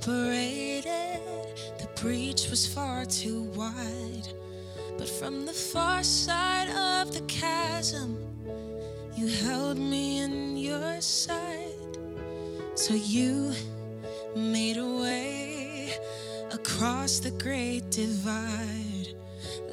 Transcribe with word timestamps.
separated, 0.00 1.20
the 1.78 1.88
breach 2.00 2.48
was 2.48 2.66
far 2.66 3.04
too 3.04 3.42
wide. 3.54 4.28
But 4.96 5.08
from 5.08 5.44
the 5.46 5.52
far 5.52 6.02
side 6.02 6.68
of 6.68 7.12
the 7.12 7.20
chasm, 7.22 8.16
you 9.16 9.26
held 9.28 9.78
me 9.78 10.20
in 10.20 10.56
your 10.56 11.00
sight. 11.00 11.98
So 12.74 12.94
you 12.94 13.52
made 14.34 14.78
a 14.78 14.86
way 14.86 15.92
across 16.52 17.18
the 17.18 17.32
great 17.32 17.90
divide, 17.90 19.14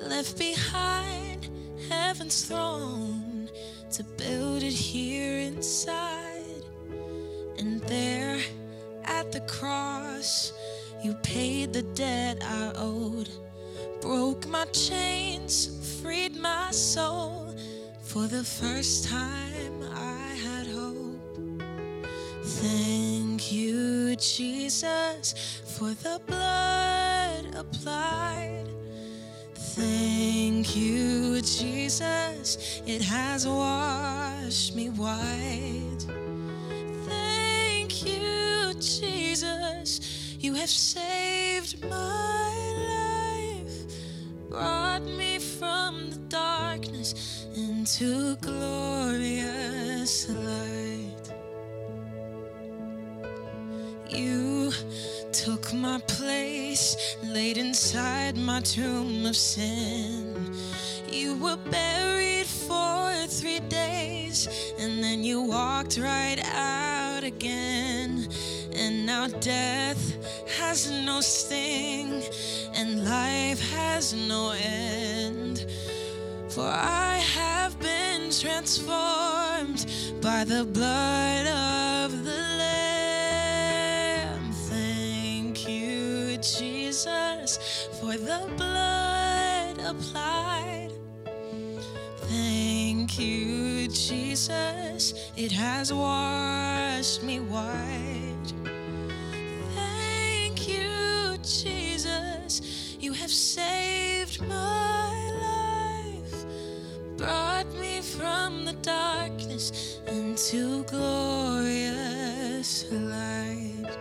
left 0.02 0.38
behind 0.38 1.48
heaven's 1.90 2.44
throne 2.44 3.50
to 3.92 4.04
build 4.04 4.64
it 4.64 4.74
here 4.74 5.38
inside. 5.38 6.17
Broke 14.38 14.52
my 14.52 14.66
chains, 14.66 16.00
freed 16.02 16.36
my 16.36 16.70
soul. 16.72 17.56
For 18.02 18.28
the 18.28 18.44
first 18.44 19.08
time, 19.08 19.82
I 19.94 20.36
had 20.46 20.68
hope. 20.68 21.40
Thank 22.44 23.52
you, 23.52 24.16
Jesus, 24.16 25.62
for 25.78 25.90
the 25.90 26.22
blood 26.28 27.56
applied. 27.56 28.68
Thank 29.56 30.76
you, 30.76 31.42
Jesus, 31.42 32.82
it 32.86 33.02
has 33.02 33.48
washed 33.48 34.76
me 34.76 34.90
white. 34.90 36.06
Thank 37.06 38.06
you, 38.06 38.74
Jesus, 38.80 40.36
you 40.40 40.54
have 40.56 40.70
saved 40.70 41.88
my 41.90 42.37
brought 44.98 45.18
me 45.18 45.38
from 45.38 46.10
the 46.10 46.18
darkness 46.30 47.46
into 47.56 48.36
glorious 48.38 50.30
light. 50.30 51.34
You 54.10 54.72
took 55.32 55.74
my 55.74 56.00
place, 56.08 57.18
laid 57.24 57.58
inside 57.58 58.38
my 58.38 58.62
tomb 58.62 59.26
of 59.26 59.36
sin. 59.36 60.56
You 61.12 61.36
were 61.36 61.58
buried 61.70 62.48
for 62.48 63.12
three 63.28 63.60
days, 63.60 64.48
and 64.80 65.04
then 65.04 65.24
you 65.24 65.42
walked 65.42 65.98
right 65.98 66.40
out 66.56 67.24
again. 67.24 68.28
And 68.74 69.06
now 69.06 69.28
death 69.28 70.18
has 70.58 70.90
no 70.90 71.22
sting, 71.22 72.24
and 72.78 73.04
life 73.04 73.60
has 73.72 74.14
no 74.14 74.52
end. 74.52 75.66
For 76.50 76.64
I 76.64 77.18
have 77.18 77.80
been 77.80 78.30
transformed 78.30 79.88
by 80.22 80.44
the 80.44 80.64
blood 80.64 81.48
of 81.48 82.24
the 82.24 82.42
Lamb. 82.62 84.52
Thank 84.70 85.68
you, 85.68 86.38
Jesus, 86.38 87.58
for 88.00 88.16
the 88.16 88.48
blood 88.58 89.80
applied. 89.80 90.92
Thank 92.30 93.18
you, 93.20 93.88
Jesus, 93.88 95.14
it 95.36 95.52
has 95.52 95.92
washed 95.92 97.24
me 97.24 97.40
white. 97.40 98.54
Thank 99.74 100.68
you, 100.68 101.27
Jesus, 101.48 102.98
you 103.00 103.14
have 103.14 103.32
saved 103.32 104.42
my 104.42 105.32
life, 105.42 106.46
brought 107.16 107.74
me 107.76 108.02
from 108.02 108.66
the 108.66 108.74
darkness 108.74 110.02
into 110.08 110.84
glorious 110.84 112.84
light. 112.92 113.98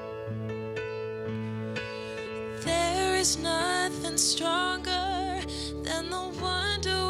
There 2.65 3.15
is 3.15 3.39
nothing 3.39 4.19
stronger 4.19 5.41
than 5.85 6.11
the 6.11 6.29
wonder 6.43 7.06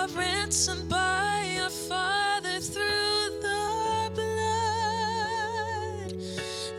are 0.00 0.08
ransomed 0.08 0.88
by 0.88 1.58
our 1.60 1.68
Father 1.68 2.58
through 2.58 3.28
the 3.42 4.10
blood. 4.14 6.14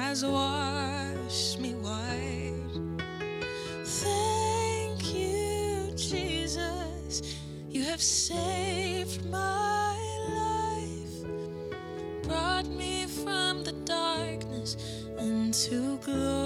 has 0.00 0.24
washed 0.24 1.60
me 1.60 1.74
white. 1.74 2.54
Thank 3.84 5.14
you, 5.14 5.92
Jesus, 5.94 7.36
you 7.68 7.82
have 7.82 8.00
saved 8.00 9.24
my 9.30 9.96
life, 10.42 11.16
brought 12.22 12.66
me 12.68 13.06
from 13.06 13.64
the 13.64 13.72
darkness 13.84 14.76
into 15.18 15.98
glorious 15.98 16.41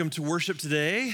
Welcome 0.00 0.10
to 0.12 0.22
worship 0.22 0.56
today. 0.56 1.12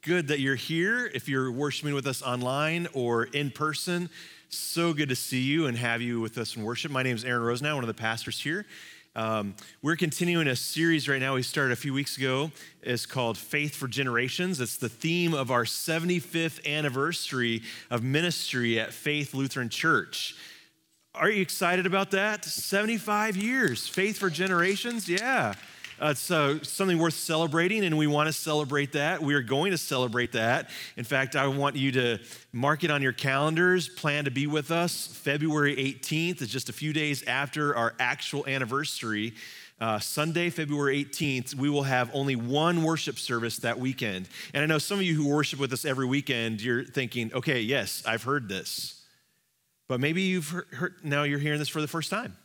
good 0.00 0.28
that 0.28 0.40
you're 0.40 0.54
here. 0.54 1.04
If 1.14 1.28
you're 1.28 1.52
worshiping 1.52 1.92
with 1.92 2.06
us 2.06 2.22
online 2.22 2.88
or 2.94 3.24
in 3.24 3.50
person, 3.50 4.08
so 4.48 4.94
good 4.94 5.10
to 5.10 5.14
see 5.14 5.42
you 5.42 5.66
and 5.66 5.76
have 5.76 6.00
you 6.00 6.18
with 6.18 6.38
us 6.38 6.56
in 6.56 6.62
worship. 6.62 6.90
My 6.90 7.02
name 7.02 7.14
is 7.14 7.26
Aaron 7.26 7.42
Rosenau, 7.42 7.74
one 7.74 7.84
of 7.84 7.88
the 7.88 7.92
pastors 7.92 8.40
here. 8.40 8.64
Um, 9.14 9.54
we're 9.82 9.96
continuing 9.96 10.48
a 10.48 10.56
series 10.56 11.10
right 11.10 11.20
now 11.20 11.34
we 11.34 11.42
started 11.42 11.74
a 11.74 11.76
few 11.76 11.92
weeks 11.92 12.16
ago. 12.16 12.50
It's 12.80 13.04
called 13.04 13.36
Faith 13.36 13.74
for 13.74 13.86
Generations. 13.86 14.62
It's 14.62 14.78
the 14.78 14.88
theme 14.88 15.34
of 15.34 15.50
our 15.50 15.64
75th 15.64 16.66
anniversary 16.66 17.60
of 17.90 18.02
ministry 18.02 18.80
at 18.80 18.94
Faith 18.94 19.34
Lutheran 19.34 19.68
Church. 19.68 20.36
Are 21.14 21.28
you 21.28 21.42
excited 21.42 21.84
about 21.84 22.12
that? 22.12 22.46
75 22.46 23.36
years, 23.36 23.86
Faith 23.86 24.16
for 24.16 24.30
Generations? 24.30 25.06
Yeah. 25.06 25.52
Uh, 26.02 26.14
uh, 26.30 26.58
something 26.64 26.98
worth 26.98 27.14
celebrating, 27.14 27.84
and 27.84 27.96
we 27.96 28.08
want 28.08 28.26
to 28.26 28.32
celebrate 28.32 28.90
that. 28.90 29.22
We 29.22 29.34
are 29.34 29.40
going 29.40 29.70
to 29.70 29.78
celebrate 29.78 30.32
that. 30.32 30.68
In 30.96 31.04
fact, 31.04 31.36
I 31.36 31.46
want 31.46 31.76
you 31.76 31.92
to 31.92 32.18
mark 32.52 32.82
it 32.82 32.90
on 32.90 33.02
your 33.02 33.12
calendars. 33.12 33.88
Plan 33.88 34.24
to 34.24 34.32
be 34.32 34.48
with 34.48 34.72
us 34.72 35.06
February 35.06 35.76
18th. 35.76 36.42
It's 36.42 36.50
just 36.50 36.68
a 36.68 36.72
few 36.72 36.92
days 36.92 37.22
after 37.28 37.76
our 37.76 37.94
actual 38.00 38.44
anniversary. 38.48 39.34
Uh, 39.80 40.00
Sunday, 40.00 40.50
February 40.50 41.04
18th, 41.04 41.54
we 41.54 41.70
will 41.70 41.84
have 41.84 42.10
only 42.12 42.34
one 42.34 42.82
worship 42.82 43.16
service 43.16 43.58
that 43.58 43.78
weekend. 43.78 44.28
And 44.54 44.64
I 44.64 44.66
know 44.66 44.78
some 44.78 44.98
of 44.98 45.04
you 45.04 45.14
who 45.14 45.28
worship 45.28 45.60
with 45.60 45.72
us 45.72 45.84
every 45.84 46.06
weekend, 46.06 46.60
you're 46.60 46.82
thinking, 46.82 47.32
okay, 47.32 47.60
yes, 47.60 48.02
I've 48.04 48.24
heard 48.24 48.48
this. 48.48 49.04
But 49.86 50.00
maybe 50.00 50.22
you've 50.22 50.48
heard 50.48 50.94
now 51.04 51.22
you're 51.22 51.38
hearing 51.38 51.60
this 51.60 51.68
for 51.68 51.80
the 51.80 51.86
first 51.86 52.10
time. 52.10 52.36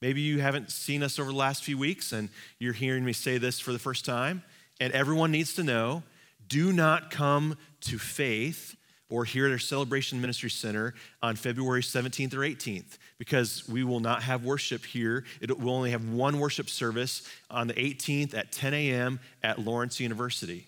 Maybe 0.00 0.20
you 0.20 0.40
haven't 0.40 0.70
seen 0.70 1.02
us 1.02 1.18
over 1.18 1.30
the 1.30 1.36
last 1.36 1.64
few 1.64 1.78
weeks 1.78 2.12
and 2.12 2.28
you're 2.58 2.72
hearing 2.72 3.04
me 3.04 3.12
say 3.12 3.38
this 3.38 3.60
for 3.60 3.72
the 3.72 3.78
first 3.78 4.04
time. 4.04 4.42
And 4.80 4.92
everyone 4.92 5.30
needs 5.30 5.54
to 5.54 5.62
know 5.62 6.02
do 6.46 6.72
not 6.72 7.10
come 7.10 7.56
to 7.82 7.98
faith 7.98 8.76
or 9.08 9.24
here 9.24 9.46
at 9.46 9.52
our 9.52 9.58
Celebration 9.58 10.20
Ministry 10.20 10.50
Center 10.50 10.94
on 11.22 11.36
February 11.36 11.82
17th 11.82 12.34
or 12.34 12.38
18th 12.38 12.98
because 13.18 13.68
we 13.68 13.84
will 13.84 14.00
not 14.00 14.22
have 14.22 14.44
worship 14.44 14.84
here. 14.84 15.24
It 15.40 15.58
will 15.58 15.74
only 15.74 15.90
have 15.90 16.08
one 16.08 16.38
worship 16.40 16.68
service 16.68 17.22
on 17.50 17.68
the 17.68 17.74
18th 17.74 18.34
at 18.34 18.50
10 18.50 18.74
a.m. 18.74 19.20
at 19.42 19.58
Lawrence 19.58 20.00
University. 20.00 20.66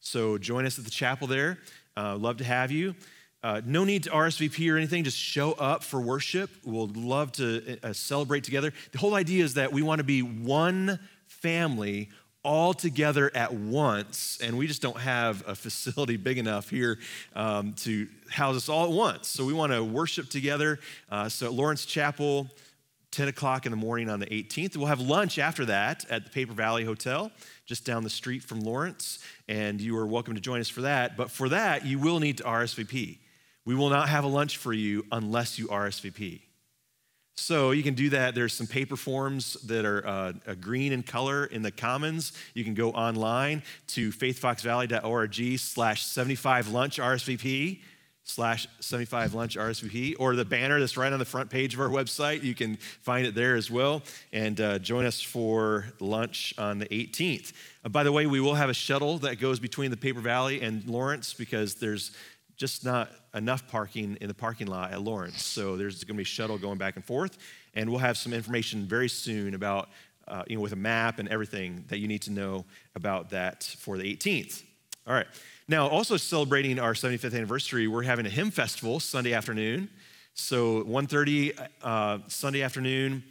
So 0.00 0.38
join 0.38 0.64
us 0.64 0.78
at 0.78 0.84
the 0.84 0.90
chapel 0.90 1.26
there. 1.26 1.58
Uh, 1.96 2.16
love 2.16 2.36
to 2.36 2.44
have 2.44 2.70
you. 2.70 2.94
Uh, 3.42 3.60
no 3.64 3.84
need 3.84 4.02
to 4.02 4.10
RSVP 4.10 4.72
or 4.72 4.76
anything, 4.76 5.04
just 5.04 5.16
show 5.16 5.52
up 5.52 5.84
for 5.84 6.00
worship. 6.00 6.50
We'll 6.64 6.90
love 6.94 7.32
to 7.32 7.78
uh, 7.82 7.92
celebrate 7.92 8.42
together. 8.42 8.72
The 8.90 8.98
whole 8.98 9.14
idea 9.14 9.44
is 9.44 9.54
that 9.54 9.72
we 9.72 9.82
want 9.82 10.00
to 10.00 10.04
be 10.04 10.22
one 10.22 10.98
family 11.26 12.08
all 12.42 12.72
together 12.74 13.30
at 13.34 13.52
once, 13.52 14.38
and 14.42 14.58
we 14.58 14.66
just 14.66 14.82
don't 14.82 14.98
have 14.98 15.46
a 15.46 15.54
facility 15.54 16.16
big 16.16 16.38
enough 16.38 16.70
here 16.70 16.98
um, 17.36 17.74
to 17.74 18.08
house 18.28 18.56
us 18.56 18.68
all 18.68 18.86
at 18.86 18.90
once. 18.90 19.28
So 19.28 19.44
we 19.44 19.52
want 19.52 19.72
to 19.72 19.84
worship 19.84 20.28
together. 20.30 20.80
Uh, 21.10 21.28
so 21.28 21.46
at 21.46 21.52
Lawrence 21.52 21.84
Chapel, 21.84 22.48
10 23.12 23.28
o'clock 23.28 23.66
in 23.66 23.70
the 23.70 23.76
morning 23.76 24.10
on 24.10 24.20
the 24.20 24.26
18th. 24.26 24.76
We'll 24.76 24.86
have 24.86 25.00
lunch 25.00 25.38
after 25.38 25.64
that 25.66 26.04
at 26.10 26.24
the 26.24 26.30
Paper 26.30 26.52
Valley 26.52 26.84
Hotel, 26.84 27.30
just 27.66 27.84
down 27.84 28.02
the 28.02 28.10
street 28.10 28.42
from 28.42 28.60
Lawrence, 28.60 29.18
and 29.48 29.80
you 29.80 29.96
are 29.96 30.06
welcome 30.06 30.34
to 30.34 30.40
join 30.40 30.60
us 30.60 30.68
for 30.68 30.82
that. 30.82 31.16
But 31.16 31.30
for 31.30 31.48
that, 31.48 31.86
you 31.86 31.98
will 31.98 32.20
need 32.20 32.38
to 32.38 32.44
RSVP. 32.44 33.18
We 33.68 33.74
will 33.74 33.90
not 33.90 34.08
have 34.08 34.24
a 34.24 34.28
lunch 34.28 34.56
for 34.56 34.72
you 34.72 35.04
unless 35.12 35.58
you 35.58 35.68
RSVP. 35.68 36.40
So 37.36 37.72
you 37.72 37.82
can 37.82 37.92
do 37.92 38.08
that. 38.08 38.34
There's 38.34 38.54
some 38.54 38.66
paper 38.66 38.96
forms 38.96 39.58
that 39.66 39.84
are 39.84 40.06
uh, 40.06 40.32
green 40.58 40.90
in 40.90 41.02
color 41.02 41.44
in 41.44 41.60
the 41.60 41.70
Commons. 41.70 42.32
You 42.54 42.64
can 42.64 42.72
go 42.72 42.92
online 42.92 43.62
to 43.88 44.10
faithfoxvalley.org 44.10 45.58
slash 45.58 46.06
75 46.06 46.68
lunch 46.68 46.98
RSVP 46.98 47.80
slash 48.24 48.66
75 48.80 49.34
lunch 49.34 49.58
RSVP 49.58 50.14
or 50.18 50.34
the 50.34 50.46
banner 50.46 50.80
that's 50.80 50.96
right 50.96 51.12
on 51.12 51.18
the 51.18 51.26
front 51.26 51.50
page 51.50 51.74
of 51.74 51.80
our 51.80 51.90
website. 51.90 52.42
You 52.42 52.54
can 52.54 52.76
find 53.02 53.26
it 53.26 53.34
there 53.34 53.54
as 53.54 53.70
well 53.70 54.02
and 54.32 54.58
uh, 54.62 54.78
join 54.78 55.04
us 55.04 55.20
for 55.20 55.84
lunch 56.00 56.54
on 56.56 56.78
the 56.78 56.86
18th. 56.86 57.52
Uh, 57.84 57.90
by 57.90 58.02
the 58.02 58.12
way, 58.12 58.24
we 58.24 58.40
will 58.40 58.54
have 58.54 58.70
a 58.70 58.74
shuttle 58.74 59.18
that 59.18 59.38
goes 59.38 59.60
between 59.60 59.90
the 59.90 59.98
Paper 59.98 60.20
Valley 60.20 60.62
and 60.62 60.86
Lawrence 60.86 61.34
because 61.34 61.74
there's 61.74 62.12
just 62.58 62.84
not 62.84 63.08
enough 63.38 63.66
parking 63.68 64.18
in 64.20 64.28
the 64.28 64.34
parking 64.34 64.66
lot 64.66 64.92
at 64.92 65.00
Lawrence. 65.00 65.42
So 65.42 65.76
there's 65.76 66.04
going 66.04 66.14
to 66.14 66.18
be 66.18 66.22
a 66.22 66.26
shuttle 66.26 66.58
going 66.58 66.78
back 66.78 66.96
and 66.96 67.04
forth, 67.04 67.38
and 67.74 67.88
we'll 67.88 68.00
have 68.00 68.16
some 68.16 68.32
information 68.32 68.84
very 68.86 69.08
soon 69.08 69.54
about, 69.54 69.88
uh, 70.26 70.42
you 70.46 70.56
know, 70.56 70.62
with 70.62 70.72
a 70.72 70.76
map 70.76 71.18
and 71.18 71.28
everything 71.28 71.84
that 71.88 71.98
you 71.98 72.08
need 72.08 72.22
to 72.22 72.30
know 72.30 72.66
about 72.94 73.30
that 73.30 73.64
for 73.64 73.96
the 73.96 74.14
18th. 74.16 74.62
All 75.06 75.14
right. 75.14 75.26
Now, 75.68 75.88
also 75.88 76.16
celebrating 76.16 76.78
our 76.78 76.92
75th 76.92 77.34
anniversary, 77.34 77.88
we're 77.88 78.02
having 78.02 78.26
a 78.26 78.30
hymn 78.30 78.50
festival 78.50 79.00
Sunday 79.00 79.32
afternoon. 79.32 79.88
So 80.34 80.84
1:30 80.84 81.68
uh, 81.82 82.18
Sunday 82.28 82.62
afternoon, 82.62 83.24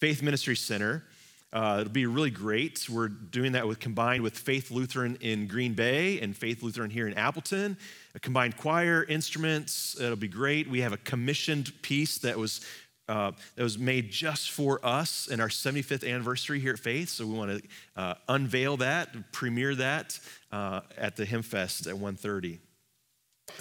Faith 0.00 0.22
Ministry 0.22 0.56
Center. 0.56 1.04
Uh, 1.52 1.78
it'll 1.80 1.92
be 1.92 2.06
really 2.06 2.30
great. 2.30 2.88
We're 2.88 3.08
doing 3.08 3.52
that 3.52 3.66
with 3.66 3.78
combined 3.78 4.22
with 4.22 4.36
Faith 4.36 4.70
Lutheran 4.70 5.16
in 5.20 5.46
Green 5.46 5.74
Bay 5.74 6.20
and 6.20 6.36
Faith 6.36 6.62
Lutheran 6.62 6.90
here 6.90 7.06
in 7.06 7.14
Appleton. 7.14 7.76
A 8.14 8.20
combined 8.20 8.56
choir, 8.56 9.04
instruments. 9.04 9.98
It'll 9.98 10.16
be 10.16 10.28
great. 10.28 10.68
We 10.68 10.80
have 10.80 10.92
a 10.92 10.98
commissioned 10.98 11.70
piece 11.82 12.18
that 12.18 12.36
was 12.36 12.60
uh, 13.08 13.30
that 13.54 13.62
was 13.62 13.78
made 13.78 14.10
just 14.10 14.50
for 14.50 14.84
us 14.84 15.28
in 15.28 15.40
our 15.40 15.48
75th 15.48 16.08
anniversary 16.08 16.58
here 16.58 16.72
at 16.72 16.78
Faith. 16.78 17.08
So 17.08 17.24
we 17.24 17.34
want 17.34 17.62
to 17.62 17.68
uh, 17.94 18.14
unveil 18.28 18.78
that, 18.78 19.32
premiere 19.32 19.76
that 19.76 20.18
uh, 20.50 20.80
at 20.98 21.14
the 21.14 21.24
Hymn 21.24 21.42
Fest 21.42 21.86
at 21.86 21.94
1:30. 21.94 22.58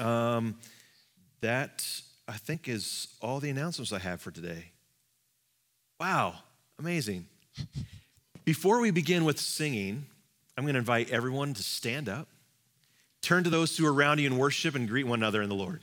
Um, 0.04 0.56
that 1.42 1.86
I 2.28 2.34
think 2.34 2.68
is 2.68 3.08
all 3.22 3.40
the 3.40 3.52
announcements 3.52 3.94
I 3.94 4.00
have 4.00 4.20
for 4.20 4.32
today. 4.32 4.72
Wow, 6.00 6.36
amazing. 6.80 7.28
Before 8.44 8.80
we 8.80 8.92
begin 8.92 9.26
with 9.26 9.40
singing, 9.40 10.06
I'm 10.58 10.64
going 10.64 10.76
to 10.76 10.80
invite 10.80 11.10
everyone 11.10 11.54
to 11.56 11.64
stand 11.64 12.08
up, 12.08 12.28
turn 13.22 13.44
to 13.44 13.50
those 13.50 13.76
who 13.78 13.86
are 13.86 13.94
around 13.94 14.20
you 14.20 14.28
in 14.28 14.38
worship, 14.38 14.76
and 14.76 14.88
greet 14.88 15.06
one 15.08 15.20
another 15.20 15.42
in 15.42 15.50
the 15.50 15.56
Lord. 15.56 15.82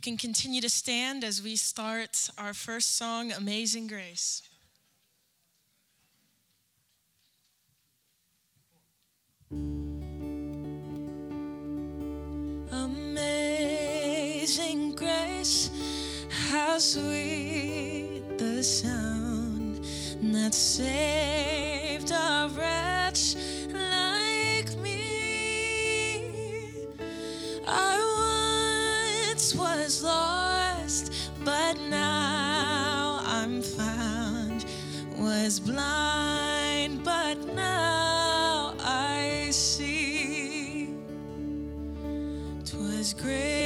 You 0.00 0.02
can 0.12 0.16
continue 0.16 0.62
to 0.62 0.70
stand 0.70 1.24
as 1.24 1.42
we 1.42 1.56
start 1.56 2.30
our 2.38 2.54
first 2.54 2.96
song, 2.96 3.32
Amazing 3.32 3.86
Grace. 3.86 4.40
Amazing 12.72 13.74
grace, 14.94 15.68
how 16.48 16.78
sweet 16.78 18.22
the 18.38 18.62
sound 18.62 19.84
that 20.32 20.54
saved 20.54 22.10
a 22.10 22.50
wretch 22.56 23.36
Was 35.50 35.58
blind, 35.58 37.02
but 37.02 37.34
now 37.56 38.72
I 38.78 39.48
see. 39.50 40.94
Twas 42.64 43.14
grace 43.14 43.59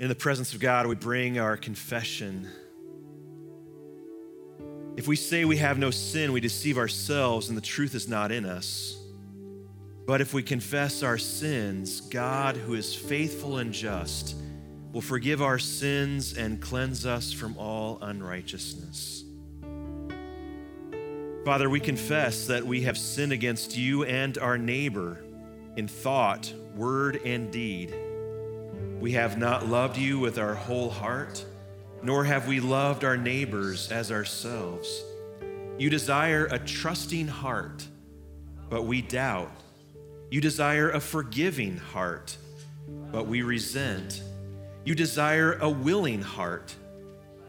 In 0.00 0.08
the 0.08 0.14
presence 0.14 0.54
of 0.54 0.60
God, 0.60 0.86
we 0.86 0.94
bring 0.94 1.38
our 1.38 1.58
confession. 1.58 2.48
If 4.96 5.06
we 5.06 5.14
say 5.14 5.44
we 5.44 5.58
have 5.58 5.76
no 5.76 5.90
sin, 5.90 6.32
we 6.32 6.40
deceive 6.40 6.78
ourselves 6.78 7.48
and 7.48 7.56
the 7.56 7.62
truth 7.62 7.94
is 7.94 8.08
not 8.08 8.32
in 8.32 8.46
us. 8.46 8.96
But 10.06 10.22
if 10.22 10.32
we 10.32 10.42
confess 10.42 11.02
our 11.02 11.18
sins, 11.18 12.00
God, 12.00 12.56
who 12.56 12.74
is 12.74 12.94
faithful 12.94 13.58
and 13.58 13.74
just, 13.74 14.36
will 14.90 15.02
forgive 15.02 15.42
our 15.42 15.58
sins 15.58 16.36
and 16.36 16.62
cleanse 16.62 17.04
us 17.04 17.30
from 17.30 17.56
all 17.58 17.98
unrighteousness. 18.00 19.24
Father, 21.44 21.68
we 21.68 21.78
confess 21.78 22.46
that 22.46 22.66
we 22.66 22.80
have 22.82 22.96
sinned 22.96 23.32
against 23.32 23.76
you 23.76 24.04
and 24.04 24.38
our 24.38 24.56
neighbor 24.56 25.22
in 25.76 25.88
thought, 25.88 26.52
word, 26.74 27.20
and 27.24 27.50
deed. 27.50 27.94
We 29.00 29.12
have 29.12 29.38
not 29.38 29.66
loved 29.66 29.96
you 29.96 30.18
with 30.18 30.38
our 30.38 30.54
whole 30.54 30.90
heart, 30.90 31.44
nor 32.02 32.24
have 32.24 32.46
we 32.46 32.60
loved 32.60 33.04
our 33.04 33.16
neighbors 33.16 33.90
as 33.90 34.12
ourselves. 34.12 35.02
You 35.78 35.88
desire 35.88 36.46
a 36.46 36.58
trusting 36.58 37.28
heart, 37.28 37.86
but 38.68 38.82
we 38.82 39.00
doubt. 39.02 39.50
You 40.30 40.40
desire 40.40 40.90
a 40.90 41.00
forgiving 41.00 41.78
heart, 41.78 42.36
but 43.10 43.26
we 43.26 43.42
resent. 43.42 44.22
You 44.84 44.94
desire 44.94 45.54
a 45.54 45.68
willing 45.68 46.22
heart, 46.22 46.74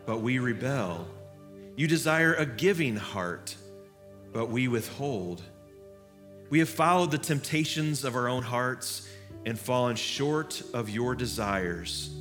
but 0.06 0.22
we 0.22 0.40
rebel. 0.40 1.08
You 1.76 1.88
desire 1.88 2.34
a 2.34 2.46
giving 2.46 2.96
heart, 2.96 3.56
but 4.34 4.50
we 4.50 4.68
withhold. 4.68 5.42
We 6.52 6.60
have 6.60 6.68
followed 6.68 7.12
the 7.12 7.18
temptations 7.18 8.04
of 8.04 8.18
our 8.18 8.28
own 8.28 8.44
hearts 8.44 9.08
and 9.46 9.58
fallen 9.58 9.96
short 9.96 10.62
of 10.74 10.90
your 10.90 11.16
desires. 11.16 12.14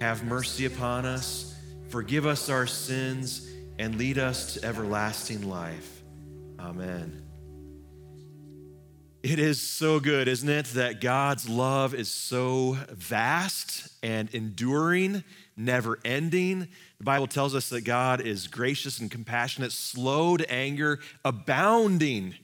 Have 0.00 0.22
mercy 0.22 0.66
upon 0.66 1.06
us, 1.06 1.56
forgive 1.88 2.26
us 2.26 2.50
our 2.50 2.66
sins, 2.66 3.50
and 3.78 3.96
lead 3.96 4.18
us 4.18 4.52
to 4.52 4.64
everlasting 4.66 5.48
life. 5.48 6.02
Amen. 6.60 7.22
It 9.22 9.38
is 9.38 9.62
so 9.62 9.98
good, 9.98 10.28
isn't 10.28 10.48
it, 10.50 10.66
that 10.74 11.00
God's 11.00 11.48
love 11.48 11.94
is 11.94 12.10
so 12.10 12.76
vast 12.90 13.94
and 14.02 14.28
enduring, 14.34 15.24
never 15.56 15.98
ending. 16.04 16.68
The 16.98 17.04
Bible 17.04 17.28
tells 17.28 17.54
us 17.54 17.70
that 17.70 17.80
God 17.80 18.20
is 18.20 18.46
gracious 18.46 19.00
and 19.00 19.10
compassionate, 19.10 19.72
slow 19.72 20.36
to 20.36 20.52
anger, 20.52 20.98
abounding 21.24 22.34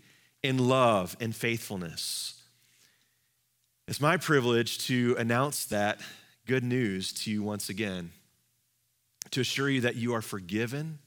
in 0.49 0.57
love 0.57 1.15
and 1.21 1.37
faithfulness. 1.37 2.41
It's 3.87 4.01
my 4.01 4.17
privilege 4.17 4.79
to 4.87 5.15
announce 5.19 5.67
that 5.67 6.01
good 6.47 6.65
news 6.65 7.13
to 7.13 7.31
you 7.31 7.43
once 7.43 7.69
again, 7.69 8.13
to 9.31 9.43
assure 9.43 9.69
you 9.69 9.83
that 9.83 9.97
you 9.97 10.15
are 10.15 10.23
forgiven. 10.23 11.01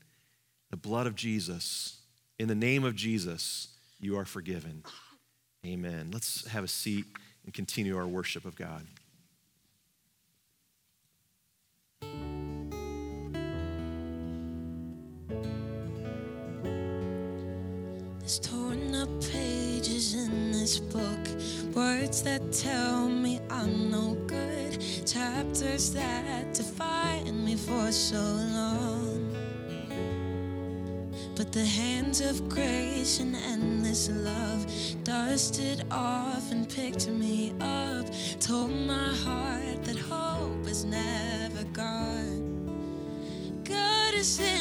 The 0.70 0.78
blood 0.78 1.08
of 1.08 1.16
Jesus, 1.16 2.02
in 2.38 2.50
the 2.50 2.56
name 2.56 2.84
of 2.84 2.96
Jesus, 2.96 3.70
you 4.00 4.16
are 4.16 4.26
forgiven. 4.26 4.84
Amen. 5.66 6.12
Let's 6.14 6.46
have 6.50 6.64
a 6.64 6.68
seat 6.68 7.06
and 7.44 7.52
continue 7.52 7.98
our 7.98 8.08
worship 8.08 8.46
of 8.46 8.56
God. 8.56 8.86
Torn 18.40 18.96
up 18.96 19.10
pages 19.30 20.14
in 20.14 20.54
this 20.54 20.80
book, 20.80 21.20
words 21.76 22.24
that 22.24 22.54
tell 22.54 23.10
me 23.10 23.42
I'm 23.50 23.92
no 23.92 24.16
good, 24.26 24.82
chapters 25.06 25.92
that 25.92 26.54
define 26.54 27.44
me 27.44 27.56
for 27.56 27.92
so 27.92 28.22
long. 28.22 29.36
But 31.36 31.52
the 31.52 31.66
hands 31.66 32.22
of 32.22 32.48
grace 32.48 33.20
and 33.20 33.36
endless 33.36 34.10
love 34.10 34.66
dusted 35.04 35.84
off 35.92 36.54
and 36.54 36.70
picked 36.70 37.10
me 37.10 37.54
up, 37.60 38.06
told 38.40 38.72
my 38.72 39.10
heart 39.26 39.84
that 39.84 39.98
hope 39.98 40.66
is 40.68 40.86
never 40.86 41.66
gone. 41.74 42.48
God 43.66 44.14
is 44.14 44.40
in 44.40 44.61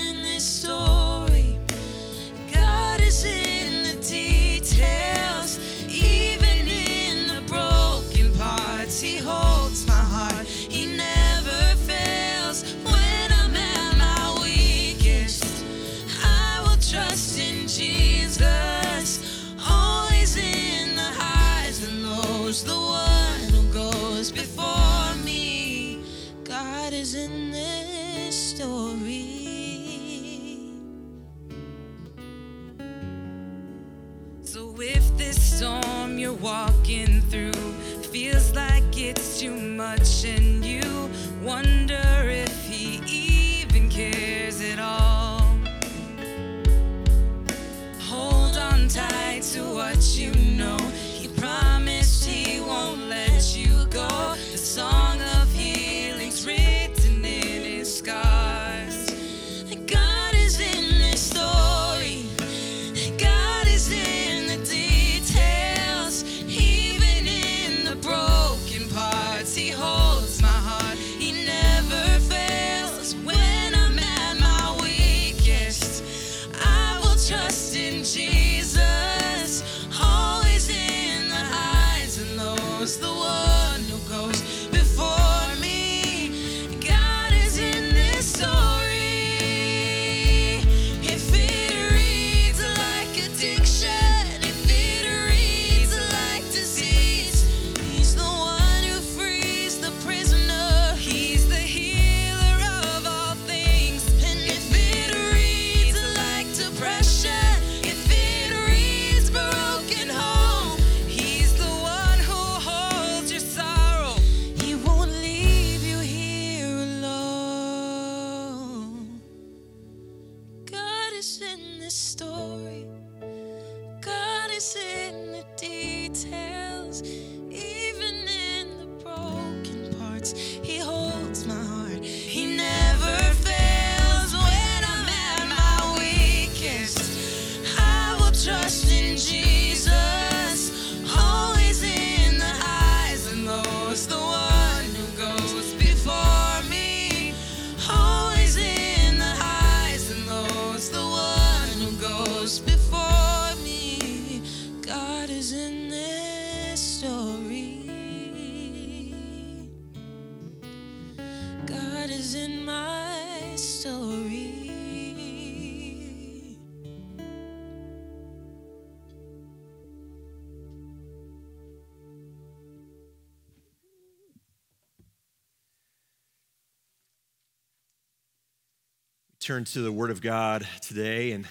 Turn 179.51 179.65
to 179.65 179.81
the 179.81 179.91
Word 179.91 180.13
of 180.13 180.21
God 180.21 180.65
today 180.81 181.33
and 181.33 181.45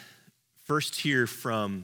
first 0.64 0.96
hear 0.96 1.28
from 1.28 1.84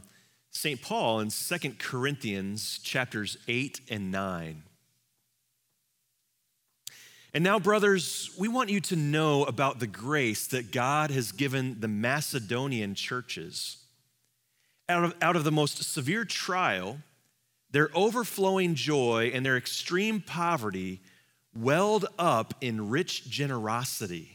St. 0.50 0.82
Paul 0.82 1.20
in 1.20 1.28
2 1.30 1.74
Corinthians 1.78 2.80
chapters 2.80 3.36
8 3.50 3.82
and 3.90 4.14
9. 4.14 4.64
And 7.34 7.44
now, 7.44 7.60
brothers, 7.60 8.34
we 8.40 8.48
want 8.48 8.70
you 8.70 8.80
to 8.80 8.96
know 8.96 9.44
about 9.44 9.80
the 9.80 9.88
grace 9.88 10.48
that 10.48 10.72
God 10.72 11.12
has 11.12 11.34
given 11.34 11.82
the 11.82 11.90
Macedonian 11.90 12.96
churches. 12.96 13.76
Out 14.88 15.04
of, 15.04 15.16
out 15.22 15.36
of 15.36 15.44
the 15.44 15.52
most 15.52 15.84
severe 15.84 16.24
trial, 16.24 17.00
their 17.72 17.90
overflowing 17.94 18.76
joy 18.76 19.32
and 19.34 19.46
their 19.46 19.58
extreme 19.58 20.22
poverty 20.22 21.02
welled 21.54 22.06
up 22.18 22.54
in 22.62 22.90
rich 22.90 23.30
generosity. 23.30 24.35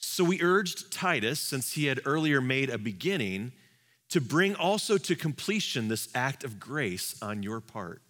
So 0.00 0.24
we 0.24 0.42
urged 0.42 0.90
Titus, 0.90 1.38
since 1.38 1.74
he 1.74 1.86
had 1.86 2.00
earlier 2.04 2.40
made 2.40 2.70
a 2.70 2.78
beginning, 2.78 3.52
to 4.08 4.20
bring 4.20 4.56
also 4.56 4.98
to 4.98 5.14
completion 5.14 5.88
this 5.88 6.08
act 6.14 6.42
of 6.42 6.58
grace 6.58 7.14
on 7.22 7.42
your 7.42 7.60
part. 7.60 8.02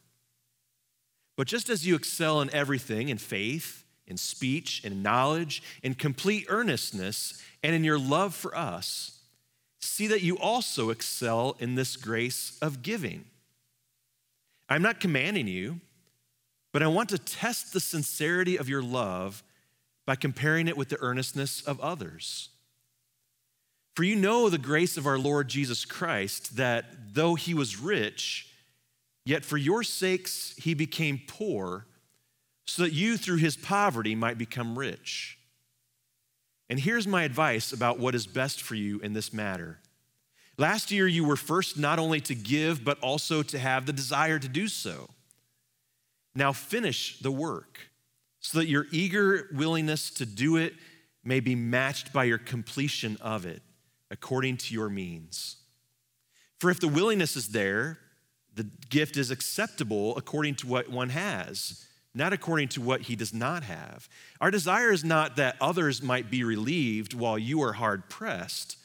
But 1.37 1.47
just 1.47 1.69
as 1.69 1.87
you 1.87 1.95
excel 1.95 2.41
in 2.41 2.51
everything 2.55 3.09
in 3.09 3.19
faith, 3.19 3.85
in 4.07 4.17
speech, 4.17 4.83
in 4.85 5.03
knowledge, 5.03 5.63
in 5.83 5.95
complete 5.95 6.47
earnestness, 6.49 7.43
and 7.63 7.75
in 7.75 7.85
your 7.85 7.99
love 7.99 8.35
for 8.35 8.57
us, 8.57 9.19
see 9.81 10.07
that 10.07 10.23
you 10.23 10.39
also 10.39 10.91
excel 10.91 11.57
in 11.59 11.75
this 11.75 11.97
grace 11.97 12.57
of 12.63 12.83
giving. 12.83 13.25
I'm 14.69 14.83
not 14.83 15.01
commanding 15.01 15.49
you, 15.49 15.81
but 16.73 16.83
I 16.83 16.87
want 16.87 17.09
to 17.11 17.19
test 17.19 17.73
the 17.73 17.81
sincerity 17.81 18.57
of 18.57 18.69
your 18.69 18.83
love 18.83 19.43
by 20.11 20.17
comparing 20.17 20.67
it 20.67 20.77
with 20.77 20.89
the 20.89 21.01
earnestness 21.01 21.63
of 21.63 21.79
others. 21.79 22.49
For 23.95 24.03
you 24.03 24.17
know 24.17 24.49
the 24.49 24.59
grace 24.59 24.97
of 24.97 25.07
our 25.07 25.21
Lord 25.21 25.47
Jesus 25.47 25.85
Christ, 25.85 26.57
that 26.57 27.15
though 27.15 27.37
he 27.37 27.55
was 27.55 27.79
rich, 27.79 28.53
yet 29.25 29.45
for 29.45 29.57
your 29.57 29.85
sakes 29.85 30.53
he 30.59 30.75
became 30.75 31.21
poor, 31.29 31.87
so 32.67 32.83
that 32.83 32.93
you 32.93 33.17
through 33.17 33.37
his 33.37 33.57
poverty 33.57 34.17
might 34.17 34.37
become 34.37 34.77
rich. 34.77 35.39
And 36.69 36.81
here's 36.81 37.07
my 37.07 37.23
advice 37.23 37.73
about 37.73 38.01
what 38.01 38.17
is 38.17 38.27
best 38.27 38.61
for 38.61 38.75
you 38.75 38.99
in 38.99 39.13
this 39.13 39.33
matter. 39.33 39.79
Last 40.59 40.91
year, 40.91 41.07
you 41.07 41.23
were 41.23 41.37
first 41.37 41.79
not 41.79 42.01
only 42.01 42.21
to 42.23 42.35
give, 42.35 42.83
but 42.83 42.99
also 42.99 43.45
to 43.45 43.61
have 43.61 43.87
the 43.87 43.93
desire 43.93 44.41
to 44.41 44.49
do 44.49 44.67
so. 44.67 45.09
Now 46.35 46.53
finish 46.53 47.21
the 47.21 47.31
work 47.31 47.90
so 48.41 48.59
that 48.59 48.69
your 48.69 48.87
eager 48.91 49.49
willingness 49.53 50.11
to 50.11 50.27
do 50.27 50.57
it 50.57 50.75
may 51.23 51.41
be 51.41 51.55
matched 51.55 52.13
by 52.13 52.25
your 52.25 52.39
completion 52.39 53.17
of 53.21 53.45
it 53.47 53.63
according 54.11 54.57
to 54.57 54.75
your 54.75 54.89
means. 54.89 55.57
For 56.59 56.71
if 56.71 56.81
the 56.81 56.89
willingness 56.89 57.37
is 57.37 57.49
there, 57.49 57.99
the 58.55 58.65
gift 58.89 59.17
is 59.17 59.31
acceptable 59.31 60.17
according 60.17 60.57
to 60.57 60.67
what 60.67 60.91
one 60.91 61.11
has, 61.11 61.87
not 62.15 62.33
according 62.33 62.69
to 62.69 62.81
what 62.81 63.03
he 63.03 63.15
does 63.15 63.33
not 63.33 63.63
have. 63.63 64.09
Our 64.41 64.51
desire 64.51 64.91
is 64.91 65.05
not 65.05 65.37
that 65.37 65.57
others 65.61 66.03
might 66.03 66.31
be 66.31 66.43
relieved 66.43 67.15
while 67.15 67.39
you 67.39 67.63
are 67.63 67.75
hard 67.75 68.09
pressed, 68.11 68.77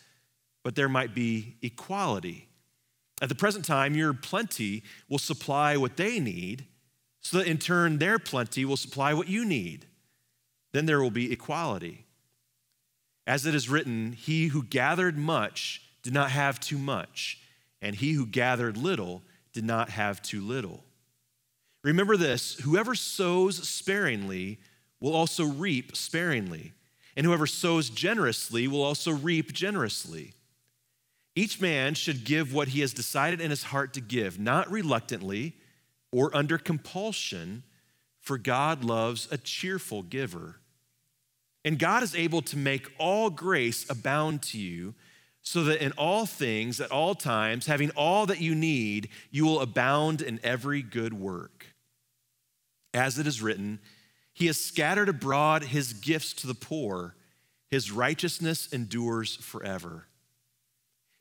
but 0.64 0.76
there 0.76 0.90
might 0.90 1.16
be 1.16 1.56
equality. 1.62 2.48
At 3.22 3.30
the 3.30 3.36
present 3.36 3.66
time, 3.66 3.96
your 3.96 4.14
plenty 4.14 4.84
will 5.10 5.18
supply 5.18 5.78
what 5.78 5.98
they 5.98 6.20
need, 6.20 6.66
so 7.26 7.40
that 7.40 7.48
in 7.48 7.58
turn 7.58 7.98
their 7.98 8.20
plenty 8.20 8.64
will 8.66 8.78
supply 8.78 9.12
what 9.12 9.28
you 9.28 9.44
need. 9.44 9.88
Then 10.74 10.86
there 10.86 11.02
will 11.02 11.10
be 11.10 11.32
equality. 11.32 12.06
As 13.26 13.48
it 13.48 13.56
is 13.56 13.68
written, 13.68 14.12
he 14.12 14.50
who 14.50 14.62
gathered 14.62 15.18
much 15.18 15.82
did 16.04 16.14
not 16.14 16.30
have 16.30 16.60
too 16.60 16.78
much, 16.78 17.40
and 17.82 17.96
he 17.96 18.12
who 18.12 18.28
gathered 18.28 18.78
little 18.78 19.24
did 19.54 19.64
not 19.66 19.90
have 19.90 20.22
too 20.22 20.40
little. 20.40 20.84
Remember 21.84 22.16
this 22.16 22.60
whoever 22.60 22.94
sows 22.94 23.68
sparingly 23.68 24.60
will 25.00 25.16
also 25.16 25.46
reap 25.46 25.96
sparingly, 25.96 26.74
and 27.18 27.26
whoever 27.26 27.48
sows 27.48 27.90
generously 27.90 28.68
will 28.68 28.84
also 28.84 29.12
reap 29.12 29.52
generously. 29.52 30.34
Each 31.36 31.60
man 31.60 31.96
should 31.96 32.24
give 32.24 32.54
what 32.54 32.68
he 32.68 32.82
has 32.82 32.94
decided 32.94 33.42
in 33.42 33.50
his 33.50 33.64
heart 33.64 33.96
to 33.96 34.02
give, 34.02 34.38
not 34.38 34.70
reluctantly 34.70 35.56
or 36.16 36.34
under 36.34 36.58
compulsion, 36.58 37.62
for 38.22 38.38
God 38.38 38.86
loves 38.86 39.28
a 39.32 39.38
cheerful 39.38 40.02
giver. 40.02 40.56
And 41.66 41.78
God 41.78 42.04
is 42.04 42.16
able 42.16 42.42
to 42.44 42.58
make 42.58 42.90
all 42.98 43.30
grace 43.30 43.90
abound 43.90 44.42
to 44.44 44.58
you, 44.58 44.96
so 45.42 45.66
that 45.66 45.84
in 45.84 45.92
all 45.98 46.26
things, 46.26 46.80
at 46.80 46.90
all 46.90 47.16
times, 47.16 47.66
having 47.66 47.92
all 47.92 48.26
that 48.28 48.40
you 48.40 48.56
need, 48.56 49.10
you 49.30 49.44
will 49.46 49.60
abound 49.60 50.22
in 50.22 50.40
every 50.42 50.82
good 50.82 51.14
work. 51.14 51.66
As 52.94 53.20
it 53.20 53.28
is 53.28 53.42
written, 53.42 53.80
He 54.34 54.46
has 54.46 54.58
scattered 54.58 55.10
abroad 55.10 55.66
His 55.66 55.92
gifts 55.92 56.32
to 56.36 56.48
the 56.48 56.56
poor, 56.56 57.14
His 57.70 57.92
righteousness 57.92 58.72
endures 58.72 59.36
forever. 59.36 60.08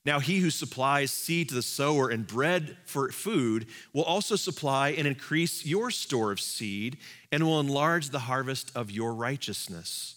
Now, 0.05 0.21
he 0.21 0.41
who 0.41 0.51
supplies 0.51 1.11
seed 1.11 1.49
to 1.49 1.55
the 1.55 1.63
sower 1.63 2.11
and 2.11 2.27
bread 2.27 2.77
for 2.85 3.11
food 3.11 3.67
will 3.95 4.03
also 4.03 4.37
supply 4.37 4.91
and 4.91 5.07
increase 5.07 5.65
your 5.65 5.91
store 5.91 6.31
of 6.31 6.41
seed 6.41 6.99
and 7.33 7.43
will 7.43 7.59
enlarge 7.59 8.11
the 8.11 8.19
harvest 8.21 8.71
of 8.77 8.91
your 8.91 9.15
righteousness. 9.15 10.17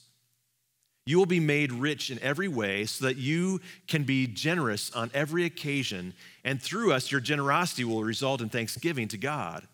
You 1.06 1.18
will 1.18 1.26
be 1.26 1.40
made 1.40 1.72
rich 1.72 2.12
in 2.12 2.20
every 2.20 2.50
way 2.50 2.84
so 2.84 3.06
that 3.06 3.16
you 3.16 3.62
can 3.88 4.04
be 4.04 4.28
generous 4.28 4.92
on 4.94 5.10
every 5.14 5.46
occasion, 5.46 6.14
and 6.44 6.62
through 6.62 6.92
us, 6.92 7.10
your 7.10 7.22
generosity 7.22 7.86
will 7.86 8.04
result 8.04 8.42
in 8.42 8.50
thanksgiving 8.50 9.08
to 9.08 9.18
God. 9.18 9.66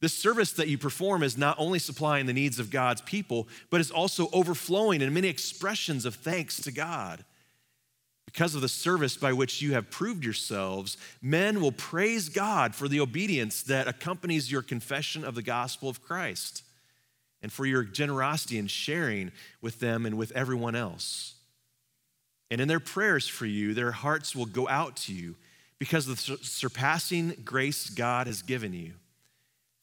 This 0.00 0.12
service 0.12 0.50
that 0.54 0.66
you 0.66 0.76
perform 0.76 1.22
is 1.22 1.38
not 1.38 1.54
only 1.56 1.78
supplying 1.78 2.26
the 2.26 2.32
needs 2.32 2.58
of 2.58 2.70
God's 2.70 3.02
people, 3.02 3.46
but 3.70 3.80
is 3.80 3.92
also 3.92 4.28
overflowing 4.32 5.02
in 5.02 5.14
many 5.14 5.28
expressions 5.28 6.04
of 6.04 6.16
thanks 6.16 6.60
to 6.62 6.72
God. 6.72 7.24
Because 8.32 8.54
of 8.54 8.60
the 8.60 8.68
service 8.68 9.16
by 9.16 9.32
which 9.32 9.60
you 9.60 9.72
have 9.72 9.90
proved 9.90 10.22
yourselves, 10.22 10.96
men 11.20 11.60
will 11.60 11.72
praise 11.72 12.28
God 12.28 12.76
for 12.76 12.86
the 12.86 13.00
obedience 13.00 13.62
that 13.62 13.88
accompanies 13.88 14.52
your 14.52 14.62
confession 14.62 15.24
of 15.24 15.34
the 15.34 15.42
gospel 15.42 15.88
of 15.88 16.00
Christ 16.00 16.62
and 17.42 17.52
for 17.52 17.66
your 17.66 17.82
generosity 17.82 18.56
in 18.56 18.68
sharing 18.68 19.32
with 19.60 19.80
them 19.80 20.06
and 20.06 20.16
with 20.16 20.30
everyone 20.30 20.76
else. 20.76 21.34
And 22.52 22.60
in 22.60 22.68
their 22.68 22.78
prayers 22.78 23.26
for 23.26 23.46
you, 23.46 23.74
their 23.74 23.90
hearts 23.90 24.36
will 24.36 24.46
go 24.46 24.68
out 24.68 24.96
to 24.98 25.12
you 25.12 25.34
because 25.80 26.06
of 26.06 26.16
the 26.16 26.38
surpassing 26.42 27.34
grace 27.44 27.90
God 27.90 28.28
has 28.28 28.42
given 28.42 28.72
you. 28.72 28.92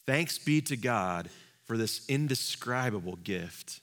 Thanks 0.06 0.38
be 0.38 0.62
to 0.62 0.76
God 0.76 1.28
for 1.64 1.76
this 1.76 2.00
indescribable 2.08 3.16
gift. 3.16 3.80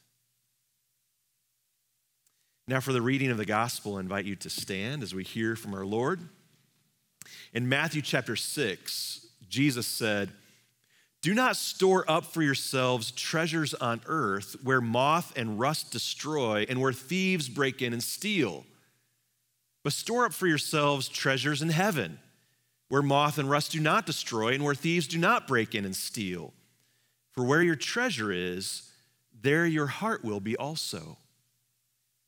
Now, 2.68 2.80
for 2.80 2.94
the 2.94 3.02
reading 3.02 3.30
of 3.30 3.38
the 3.38 3.46
gospel, 3.46 3.98
I 3.98 4.00
invite 4.00 4.26
you 4.26 4.36
to 4.38 4.50
stand 4.50 5.04
as 5.04 5.14
we 5.14 5.24
hear 5.24 5.56
from 5.56 5.74
our 5.74 5.86
Lord. 5.86 6.20
In 7.54 7.70
Matthew 7.70 8.02
chapter 8.02 8.36
6, 8.36 9.28
Jesus 9.48 9.86
said, 9.86 10.32
Do 11.22 11.34
not 11.34 11.56
store 11.56 12.10
up 12.10 12.26
for 12.26 12.42
yourselves 12.42 13.12
treasures 13.12 13.74
on 13.76 14.02
earth 14.08 14.56
where 14.64 14.82
moth 14.82 15.34
and 15.38 15.60
rust 15.60 15.92
destroy 15.92 16.66
and 16.68 16.82
where 16.82 16.94
thieves 16.94 17.50
break 17.50 17.82
in 17.82 17.94
and 17.94 18.04
steal 18.04 18.66
but 19.86 19.94
store 19.94 20.26
up 20.26 20.34
for 20.34 20.48
yourselves 20.48 21.08
treasures 21.08 21.62
in 21.62 21.70
heaven, 21.70 22.18
where 22.90 23.04
moth 23.04 23.38
and 23.38 23.48
rust 23.48 23.72
do 23.72 23.80
not 23.80 24.08
destroy, 24.08 24.52
and 24.56 24.64
where 24.64 24.74
thieves 24.74 25.06
do 25.06 25.20
not 25.20 25.48
break 25.48 25.76
in 25.76 25.86
and 25.86 25.96
steal. 25.96 26.54
For 27.34 27.44
where 27.44 27.62
your 27.62 27.76
treasure 27.76 28.32
is, 28.32 28.92
there 29.40 29.68
your 29.68 29.86
heart 29.86 30.26
will 30.26 30.40
be 30.40 30.58
also. 30.58 31.20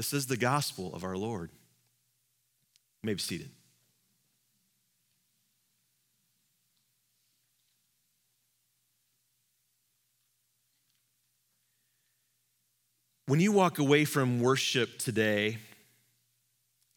This 0.00 0.14
is 0.14 0.24
the 0.24 0.38
gospel 0.38 0.94
of 0.94 1.04
our 1.04 1.14
Lord. 1.14 1.50
You 3.02 3.08
may 3.08 3.12
be 3.12 3.20
seated. 3.20 3.50
When 13.26 13.40
you 13.40 13.52
walk 13.52 13.78
away 13.78 14.06
from 14.06 14.40
worship 14.40 14.98
today, 14.98 15.58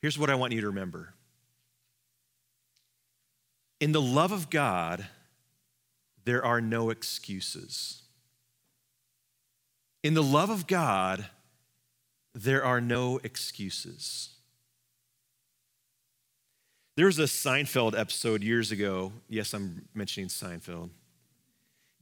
Here's 0.01 0.17
what 0.17 0.29
I 0.29 0.35
want 0.35 0.53
you 0.53 0.61
to 0.61 0.67
remember 0.67 1.13
In 3.81 3.91
the 3.91 4.01
love 4.01 4.31
of 4.31 4.49
God, 4.49 5.05
there 6.23 6.45
are 6.45 6.61
no 6.61 6.89
excuses. 6.89 8.03
In 10.03 10.13
the 10.13 10.23
love 10.23 10.49
of 10.49 10.67
God, 10.67 11.25
there 12.33 12.63
are 12.63 12.81
no 12.81 13.19
excuses. 13.23 14.29
There 16.95 17.07
was 17.07 17.19
a 17.19 17.23
Seinfeld 17.23 17.97
episode 17.97 18.43
years 18.43 18.71
ago. 18.71 19.11
Yes, 19.27 19.53
I'm 19.53 19.87
mentioning 19.93 20.29
Seinfeld. 20.29 20.89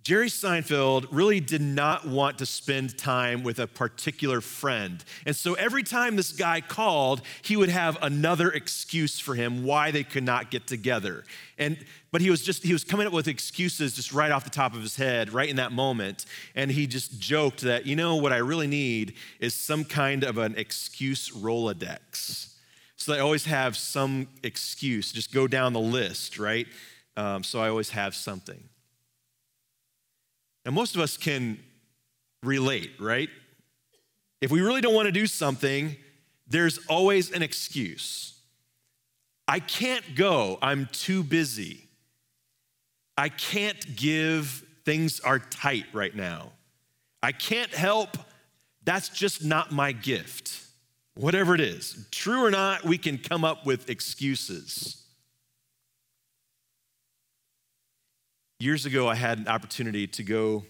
Jerry 0.03 0.29
Seinfeld 0.29 1.05
really 1.11 1.39
did 1.39 1.61
not 1.61 2.07
want 2.07 2.39
to 2.39 2.45
spend 2.47 2.97
time 2.97 3.43
with 3.43 3.59
a 3.59 3.67
particular 3.67 4.41
friend. 4.41 5.03
And 5.27 5.35
so 5.35 5.53
every 5.53 5.83
time 5.83 6.15
this 6.15 6.31
guy 6.31 6.59
called, 6.59 7.21
he 7.43 7.55
would 7.55 7.69
have 7.69 7.99
another 8.01 8.49
excuse 8.49 9.19
for 9.19 9.35
him 9.35 9.63
why 9.63 9.91
they 9.91 10.03
could 10.03 10.23
not 10.23 10.49
get 10.49 10.65
together. 10.65 11.23
And 11.59 11.77
but 12.11 12.21
he 12.21 12.31
was 12.31 12.41
just 12.41 12.63
he 12.63 12.73
was 12.73 12.83
coming 12.83 13.05
up 13.05 13.13
with 13.13 13.27
excuses 13.27 13.93
just 13.93 14.11
right 14.11 14.31
off 14.31 14.43
the 14.43 14.49
top 14.49 14.73
of 14.73 14.81
his 14.81 14.95
head 14.95 15.31
right 15.31 15.47
in 15.47 15.55
that 15.57 15.71
moment 15.71 16.25
and 16.55 16.69
he 16.69 16.85
just 16.85 17.19
joked 17.19 17.61
that 17.61 17.85
you 17.85 17.95
know 17.95 18.17
what 18.17 18.33
I 18.33 18.37
really 18.37 18.67
need 18.67 19.13
is 19.39 19.53
some 19.53 19.85
kind 19.85 20.23
of 20.23 20.37
an 20.37 20.55
excuse 20.57 21.29
Rolodex. 21.29 22.55
So 22.97 23.13
I 23.13 23.19
always 23.19 23.45
have 23.45 23.77
some 23.77 24.27
excuse, 24.43 25.11
just 25.11 25.31
go 25.31 25.47
down 25.47 25.73
the 25.73 25.79
list, 25.79 26.37
right? 26.37 26.67
Um, 27.15 27.43
so 27.43 27.61
I 27.61 27.69
always 27.69 27.91
have 27.91 28.13
something. 28.15 28.63
And 30.65 30.75
most 30.75 30.95
of 30.95 31.01
us 31.01 31.17
can 31.17 31.59
relate, 32.43 32.91
right? 32.99 33.29
If 34.41 34.51
we 34.51 34.61
really 34.61 34.81
don't 34.81 34.93
want 34.93 35.07
to 35.07 35.11
do 35.11 35.27
something, 35.27 35.95
there's 36.47 36.79
always 36.87 37.31
an 37.31 37.41
excuse. 37.41 38.39
I 39.47 39.59
can't 39.59 40.15
go, 40.15 40.57
I'm 40.61 40.87
too 40.91 41.23
busy. 41.23 41.87
I 43.17 43.29
can't 43.29 43.95
give, 43.95 44.65
things 44.85 45.19
are 45.19 45.39
tight 45.39 45.85
right 45.93 46.15
now. 46.15 46.51
I 47.21 47.31
can't 47.31 47.71
help, 47.73 48.17
that's 48.83 49.09
just 49.09 49.43
not 49.43 49.71
my 49.71 49.91
gift. 49.91 50.59
Whatever 51.15 51.53
it 51.53 51.61
is, 51.61 52.07
true 52.11 52.43
or 52.43 52.49
not, 52.49 52.83
we 52.83 52.97
can 52.97 53.17
come 53.17 53.43
up 53.43 53.65
with 53.65 53.89
excuses. 53.89 55.00
Years 58.61 58.85
ago, 58.85 59.07
I 59.07 59.15
had 59.15 59.39
an 59.39 59.47
opportunity 59.47 60.05
to 60.05 60.21
go 60.21 60.63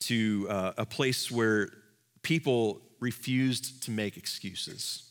to 0.00 0.46
uh, 0.50 0.72
a 0.76 0.84
place 0.84 1.30
where 1.30 1.70
people 2.20 2.82
refused 3.00 3.84
to 3.84 3.90
make 3.90 4.18
excuses. 4.18 5.04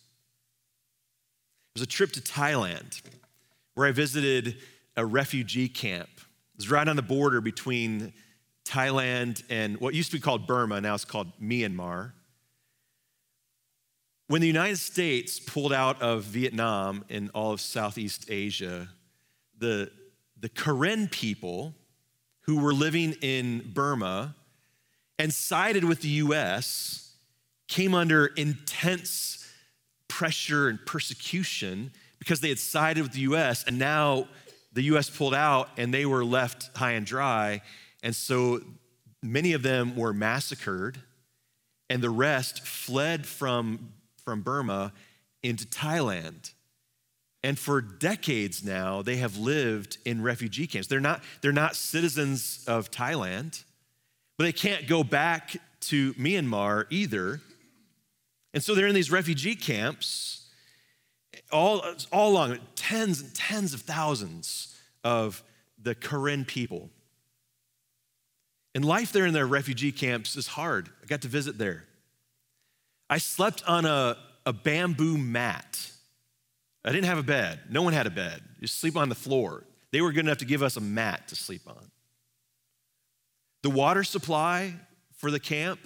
It 1.74 1.80
was 1.80 1.82
a 1.82 1.88
trip 1.88 2.12
to 2.12 2.22
Thailand 2.22 3.02
where 3.74 3.88
I 3.88 3.92
visited 3.92 4.58
a 4.96 5.04
refugee 5.04 5.68
camp. 5.68 6.10
It 6.18 6.58
was 6.58 6.70
right 6.70 6.88
on 6.88 6.96
the 6.96 7.02
border 7.02 7.42
between 7.42 8.14
Thailand 8.64 9.42
and 9.50 9.76
what 9.82 9.96
used 9.96 10.12
to 10.12 10.18
be 10.18 10.22
called 10.22 10.46
Burma, 10.46 10.80
now 10.80 10.94
it's 10.94 11.04
called 11.04 11.32
Myanmar. 11.42 12.12
When 14.28 14.42
the 14.42 14.48
United 14.48 14.78
States 14.78 15.40
pulled 15.40 15.74
out 15.74 16.00
of 16.00 16.26
Vietnam 16.26 17.06
and 17.10 17.32
all 17.34 17.54
of 17.54 17.60
Southeast 17.60 18.30
Asia, 18.30 18.88
the 19.58 19.92
the 20.40 20.50
Karen 20.50 21.08
people 21.08 21.74
who 22.42 22.60
were 22.60 22.74
living 22.74 23.14
in 23.22 23.72
Burma 23.74 24.36
and 25.18 25.34
sided 25.34 25.84
with 25.84 26.02
the 26.02 26.10
US 26.10 27.14
came 27.68 27.94
under 27.94 28.28
intense 28.28 29.48
pressure 30.08 30.68
and 30.70 30.84
persecution 30.86 31.92
because 32.18 32.42
they 32.42 32.50
had 32.50 32.60
sided 32.60 33.04
with 33.04 33.14
the 33.14 33.22
US 33.22 33.64
and 33.66 33.78
now 33.78 34.28
the 34.74 34.84
US 34.84 35.10
pulled 35.10 35.34
out 35.34 35.70
and 35.78 35.94
they 35.94 36.06
were 36.06 36.24
left 36.24 36.76
high 36.76 36.92
and 36.92 37.06
dry. 37.06 37.62
And 38.02 38.16
so 38.16 38.62
many 39.22 39.54
of 39.54 39.62
them 39.62 39.96
were 39.96 40.14
massacred 40.14 41.02
and 41.90 42.02
the 42.02 42.10
rest 42.10 42.66
fled 42.66 43.26
from, 43.26 43.94
from 44.24 44.42
Burma 44.42 44.94
into 45.44 45.66
Thailand. 45.66 46.54
And 47.44 47.58
for 47.58 47.80
decades 47.80 48.64
now, 48.64 49.02
they 49.02 49.18
have 49.18 49.38
lived 49.38 49.98
in 50.04 50.22
refugee 50.22 50.68
camps. 50.68 50.88
They're 50.88 51.00
not, 51.00 51.24
they're 51.42 51.52
not 51.52 51.76
citizens 51.76 52.64
of 52.68 52.92
Thailand, 52.92 53.64
but 54.38 54.44
they 54.44 54.52
can't 54.52 54.88
go 54.88 55.04
back 55.04 55.56
to 55.82 56.14
Myanmar 56.16 56.86
either. 56.90 57.40
And 58.54 58.62
so 58.62 58.76
they're 58.76 58.88
in 58.88 58.96
these 58.96 59.12
refugee 59.12 59.56
camps, 59.56 60.48
all, 61.52 61.82
all 62.12 62.32
along, 62.32 62.60
tens 62.76 63.22
and 63.22 63.34
tens 63.34 63.74
of 63.74 63.82
thousands 63.82 64.78
of 65.04 65.42
the 65.82 65.96
Karen 65.96 66.44
people. 66.44 66.90
And 68.76 68.84
life 68.84 69.14
there 69.14 69.26
in 69.26 69.34
their 69.34 69.48
refugee 69.48 69.94
camps 69.94 70.36
is 70.36 70.48
hard. 70.48 70.90
I 71.02 71.06
got 71.06 71.22
to 71.22 71.30
visit 71.30 71.58
there. 71.58 71.86
I 73.10 73.18
slept 73.18 73.64
on 73.66 73.86
a, 73.86 74.18
a 74.46 74.54
bamboo 74.54 75.18
mat 75.18 75.92
I 76.84 76.92
didn't 76.92 77.06
have 77.06 77.18
a 77.18 77.24
bed. 77.24 77.60
No 77.70 77.82
one 77.82 77.94
had 77.94 78.08
a 78.08 78.12
bed. 78.12 78.42
You 78.60 78.68
sleep 78.68 78.96
on 78.96 79.10
the 79.10 79.16
floor. 79.16 79.66
They 79.92 80.02
were 80.02 80.12
good 80.12 80.26
enough 80.26 80.38
to 80.40 80.46
give 80.46 80.64
us 80.64 80.78
a 80.78 80.82
mat 80.82 81.28
to 81.30 81.36
sleep 81.36 81.62
on. 81.68 81.92
The 83.64 83.70
water 83.70 84.04
supply 84.04 84.76
for 85.18 85.32
the 85.32 85.40
camp, 85.40 85.80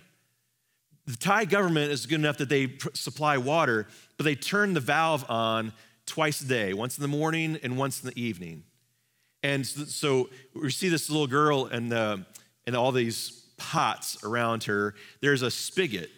the 1.06 1.18
Thai 1.18 1.46
government 1.46 1.92
is 1.92 2.06
good 2.06 2.20
enough 2.20 2.38
that 2.38 2.50
they 2.50 2.78
supply 2.94 3.38
water, 3.38 3.88
but 4.18 4.24
they 4.24 4.36
turn 4.36 4.74
the 4.74 4.80
valve 4.80 5.26
on 5.30 5.74
twice 6.06 6.42
a 6.42 6.48
day, 6.48 6.74
once 6.74 6.98
in 6.98 7.02
the 7.02 7.08
morning 7.08 7.58
and 7.64 7.78
once 7.78 8.04
in 8.04 8.10
the 8.10 8.22
evening. 8.22 8.64
And 9.42 9.66
so 9.66 10.30
we 10.54 10.70
see 10.70 10.90
this 10.90 11.10
little 11.10 11.28
girl 11.28 11.66
and, 11.66 11.92
the, 11.92 12.26
and 12.66 12.76
all 12.76 12.92
these 12.92 13.44
pots 13.58 14.24
around 14.24 14.64
her. 14.66 14.96
There's 15.22 15.42
a 15.42 15.52
spigot 15.52 16.10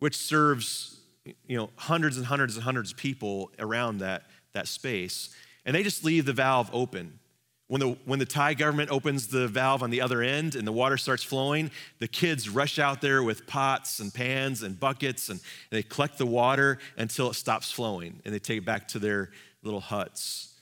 which 0.00 0.16
serves 0.16 0.91
you 1.24 1.56
know, 1.56 1.70
hundreds 1.76 2.16
and 2.16 2.26
hundreds 2.26 2.56
and 2.56 2.64
hundreds 2.64 2.92
of 2.92 2.96
people 2.96 3.50
around 3.58 3.98
that, 3.98 4.24
that 4.52 4.68
space. 4.68 5.30
And 5.64 5.74
they 5.74 5.82
just 5.82 6.04
leave 6.04 6.24
the 6.24 6.32
valve 6.32 6.70
open 6.72 7.20
when 7.72 7.80
the, 7.80 7.96
when 8.04 8.18
the 8.18 8.26
Thai 8.26 8.52
government 8.52 8.90
opens 8.90 9.28
the 9.28 9.48
valve 9.48 9.82
on 9.82 9.88
the 9.88 10.02
other 10.02 10.20
end 10.20 10.56
and 10.56 10.66
the 10.66 10.72
water 10.72 10.98
starts 10.98 11.22
flowing, 11.22 11.70
the 12.00 12.06
kids 12.06 12.50
rush 12.50 12.78
out 12.78 13.00
there 13.00 13.22
with 13.22 13.46
pots 13.46 13.98
and 13.98 14.12
pans 14.12 14.62
and 14.62 14.78
buckets 14.78 15.30
and, 15.30 15.40
and 15.40 15.78
they 15.78 15.82
collect 15.82 16.18
the 16.18 16.26
water 16.26 16.78
until 16.98 17.30
it 17.30 17.34
stops 17.34 17.72
flowing 17.72 18.20
and 18.26 18.34
they 18.34 18.38
take 18.38 18.58
it 18.58 18.66
back 18.66 18.88
to 18.88 18.98
their 18.98 19.30
little 19.62 19.80
huts. 19.80 20.52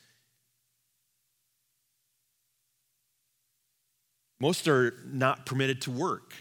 Most 4.38 4.68
are 4.68 4.94
not 5.04 5.46
permitted 5.46 5.82
to 5.82 5.90
work. 5.90 6.32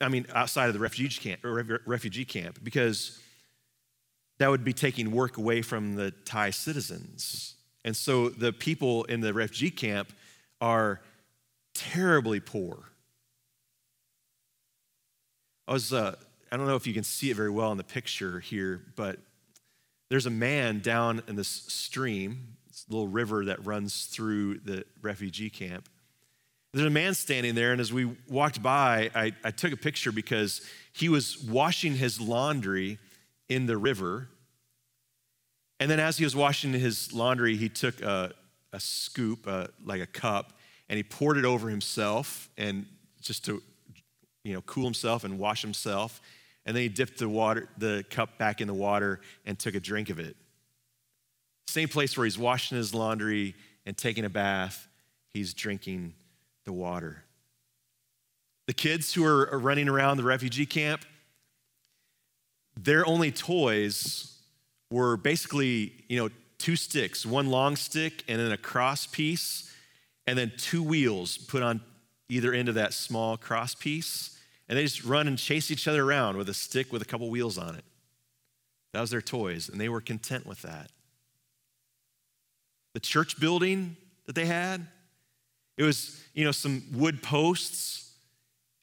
I 0.00 0.08
mean, 0.08 0.26
outside 0.34 0.66
of 0.68 0.74
the 0.74 0.80
refugee 0.80 1.20
camp, 1.20 1.40
refugee 1.86 2.24
camp 2.24 2.58
because 2.62 3.18
that 4.38 4.50
would 4.50 4.64
be 4.64 4.72
taking 4.72 5.10
work 5.12 5.38
away 5.38 5.62
from 5.62 5.94
the 5.94 6.10
Thai 6.24 6.50
citizens. 6.50 7.54
And 7.84 7.96
so 7.96 8.28
the 8.28 8.52
people 8.52 9.04
in 9.04 9.20
the 9.20 9.32
refugee 9.32 9.70
camp 9.70 10.12
are 10.60 11.00
terribly 11.74 12.40
poor. 12.40 12.78
I 15.68 15.72
was, 15.72 15.92
uh, 15.92 16.16
I 16.52 16.56
don't 16.56 16.66
know 16.66 16.76
if 16.76 16.86
you 16.86 16.94
can 16.94 17.04
see 17.04 17.30
it 17.30 17.36
very 17.36 17.50
well 17.50 17.72
in 17.72 17.78
the 17.78 17.84
picture 17.84 18.40
here, 18.40 18.82
but 18.94 19.18
there's 20.10 20.26
a 20.26 20.30
man 20.30 20.80
down 20.80 21.22
in 21.26 21.36
this 21.36 21.48
stream, 21.48 22.56
this 22.68 22.84
little 22.88 23.08
river 23.08 23.46
that 23.46 23.64
runs 23.64 24.06
through 24.06 24.58
the 24.58 24.84
refugee 25.00 25.50
camp. 25.50 25.88
There's 26.72 26.86
a 26.86 26.90
man 26.90 27.14
standing 27.14 27.54
there, 27.54 27.72
and 27.72 27.80
as 27.80 27.92
we 27.92 28.16
walked 28.28 28.62
by, 28.62 29.10
I, 29.14 29.32
I 29.42 29.50
took 29.50 29.72
a 29.72 29.76
picture 29.76 30.12
because 30.12 30.60
he 30.92 31.08
was 31.08 31.42
washing 31.42 31.94
his 31.94 32.20
laundry 32.20 32.98
in 33.48 33.66
the 33.66 33.76
river 33.78 34.28
and 35.78 35.90
then 35.90 36.00
as 36.00 36.16
he 36.16 36.24
was 36.24 36.34
washing 36.34 36.72
his 36.72 37.12
laundry, 37.12 37.56
he 37.56 37.68
took 37.68 38.00
a, 38.00 38.32
a 38.72 38.80
scoop, 38.80 39.46
uh, 39.46 39.66
like 39.84 40.00
a 40.00 40.06
cup, 40.06 40.54
and 40.88 40.96
he 40.96 41.02
poured 41.02 41.36
it 41.36 41.44
over 41.44 41.68
himself 41.68 42.48
and 42.56 42.86
just 43.20 43.44
to 43.46 43.62
you 44.44 44.54
know 44.54 44.62
cool 44.62 44.84
himself 44.84 45.24
and 45.24 45.38
wash 45.38 45.62
himself. 45.62 46.20
And 46.64 46.74
then 46.74 46.82
he 46.82 46.88
dipped 46.88 47.18
the 47.18 47.28
water, 47.28 47.68
the 47.78 48.04
cup 48.10 48.38
back 48.38 48.60
in 48.60 48.66
the 48.66 48.74
water 48.74 49.20
and 49.44 49.58
took 49.58 49.74
a 49.74 49.80
drink 49.80 50.10
of 50.10 50.18
it. 50.18 50.36
Same 51.68 51.88
place 51.88 52.16
where 52.16 52.24
he's 52.24 52.38
washing 52.38 52.76
his 52.76 52.94
laundry 52.94 53.54
and 53.84 53.96
taking 53.96 54.24
a 54.24 54.30
bath, 54.30 54.88
he's 55.32 55.54
drinking 55.54 56.14
the 56.66 56.72
water. 56.72 57.24
The 58.66 58.74
kids 58.74 59.14
who 59.14 59.24
are 59.24 59.58
running 59.58 59.88
around 59.88 60.18
the 60.18 60.24
refugee 60.24 60.66
camp, 60.66 61.04
their 62.76 63.06
only 63.06 63.32
toys 63.32 64.36
were 64.90 65.16
basically, 65.16 65.92
you 66.08 66.18
know, 66.18 66.28
two 66.58 66.76
sticks, 66.76 67.24
one 67.24 67.46
long 67.46 67.76
stick 67.76 68.24
and 68.28 68.38
then 68.38 68.52
a 68.52 68.56
cross 68.56 69.06
piece, 69.06 69.72
and 70.26 70.36
then 70.36 70.52
two 70.58 70.82
wheels 70.82 71.38
put 71.38 71.62
on 71.62 71.80
either 72.28 72.52
end 72.52 72.68
of 72.68 72.74
that 72.74 72.92
small 72.92 73.36
cross 73.36 73.74
piece. 73.74 74.38
And 74.68 74.76
they 74.76 74.82
just 74.82 75.04
run 75.04 75.28
and 75.28 75.38
chase 75.38 75.70
each 75.70 75.86
other 75.86 76.04
around 76.04 76.36
with 76.36 76.48
a 76.48 76.54
stick 76.54 76.92
with 76.92 77.00
a 77.00 77.04
couple 77.04 77.30
wheels 77.30 77.56
on 77.56 77.76
it. 77.76 77.84
That 78.92 79.00
was 79.00 79.10
their 79.10 79.22
toys, 79.22 79.68
and 79.68 79.80
they 79.80 79.88
were 79.88 80.00
content 80.00 80.44
with 80.44 80.62
that. 80.62 80.90
The 82.94 83.00
church 83.00 83.38
building 83.38 83.96
that 84.24 84.34
they 84.34 84.46
had, 84.46 84.88
it 85.76 85.82
was, 85.82 86.22
you 86.34 86.44
know, 86.44 86.52
some 86.52 86.82
wood 86.92 87.22
posts 87.22 88.12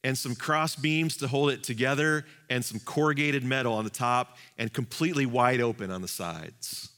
and 0.03 0.17
some 0.17 0.35
cross 0.35 0.75
beams 0.75 1.17
to 1.17 1.27
hold 1.27 1.51
it 1.51 1.63
together 1.63 2.25
and 2.49 2.63
some 2.63 2.79
corrugated 2.79 3.43
metal 3.43 3.73
on 3.73 3.83
the 3.83 3.89
top 3.89 4.37
and 4.57 4.71
completely 4.71 5.25
wide 5.25 5.61
open 5.61 5.91
on 5.91 6.01
the 6.01 6.07
sides. 6.07 6.89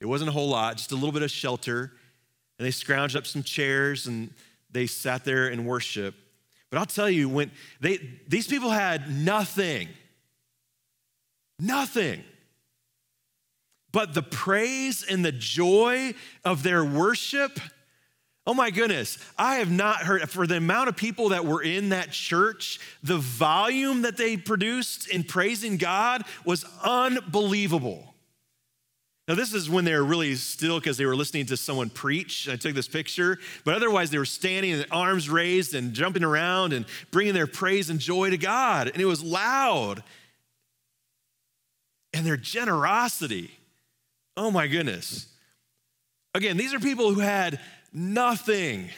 It 0.00 0.06
wasn't 0.06 0.28
a 0.28 0.32
whole 0.32 0.48
lot, 0.48 0.76
just 0.76 0.92
a 0.92 0.94
little 0.94 1.12
bit 1.12 1.22
of 1.22 1.30
shelter. 1.30 1.92
And 2.58 2.66
they 2.66 2.70
scrounged 2.70 3.16
up 3.16 3.26
some 3.26 3.42
chairs 3.42 4.06
and 4.06 4.32
they 4.70 4.86
sat 4.86 5.24
there 5.24 5.48
and 5.48 5.66
worship. 5.66 6.14
But 6.70 6.78
I'll 6.78 6.86
tell 6.86 7.08
you, 7.08 7.28
when 7.28 7.50
they 7.80 7.98
these 8.26 8.48
people 8.48 8.70
had 8.70 9.10
nothing, 9.10 9.88
nothing. 11.60 12.24
But 13.92 14.14
the 14.14 14.22
praise 14.22 15.04
and 15.08 15.24
the 15.24 15.32
joy 15.32 16.14
of 16.44 16.62
their 16.62 16.84
worship 16.84 17.58
Oh 18.46 18.54
my 18.54 18.70
goodness, 18.70 19.18
I 19.36 19.56
have 19.56 19.72
not 19.72 19.98
heard, 19.98 20.30
for 20.30 20.46
the 20.46 20.58
amount 20.58 20.88
of 20.88 20.96
people 20.96 21.30
that 21.30 21.44
were 21.44 21.62
in 21.62 21.88
that 21.88 22.12
church, 22.12 22.78
the 23.02 23.18
volume 23.18 24.02
that 24.02 24.16
they 24.16 24.36
produced 24.36 25.08
in 25.08 25.24
praising 25.24 25.78
God 25.78 26.22
was 26.44 26.64
unbelievable. 26.84 28.14
Now, 29.26 29.34
this 29.34 29.52
is 29.52 29.68
when 29.68 29.84
they 29.84 29.94
were 29.94 30.04
really 30.04 30.36
still 30.36 30.78
because 30.78 30.96
they 30.96 31.06
were 31.06 31.16
listening 31.16 31.46
to 31.46 31.56
someone 31.56 31.90
preach. 31.90 32.48
I 32.48 32.54
took 32.54 32.76
this 32.76 32.86
picture, 32.86 33.40
but 33.64 33.74
otherwise 33.74 34.10
they 34.10 34.18
were 34.18 34.24
standing 34.24 34.74
and 34.74 34.86
arms 34.92 35.28
raised 35.28 35.74
and 35.74 35.92
jumping 35.92 36.22
around 36.22 36.72
and 36.72 36.86
bringing 37.10 37.34
their 37.34 37.48
praise 37.48 37.90
and 37.90 37.98
joy 37.98 38.30
to 38.30 38.38
God. 38.38 38.86
And 38.86 39.02
it 39.02 39.06
was 39.06 39.24
loud. 39.24 40.04
And 42.12 42.24
their 42.24 42.36
generosity. 42.36 43.50
Oh 44.36 44.52
my 44.52 44.68
goodness. 44.68 45.26
Again, 46.32 46.56
these 46.56 46.72
are 46.72 46.78
people 46.78 47.12
who 47.12 47.20
had 47.20 47.58
nothing. 47.96 48.90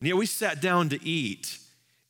And 0.00 0.08
yet 0.08 0.16
we 0.16 0.26
sat 0.26 0.60
down 0.60 0.88
to 0.90 1.02
eat, 1.04 1.58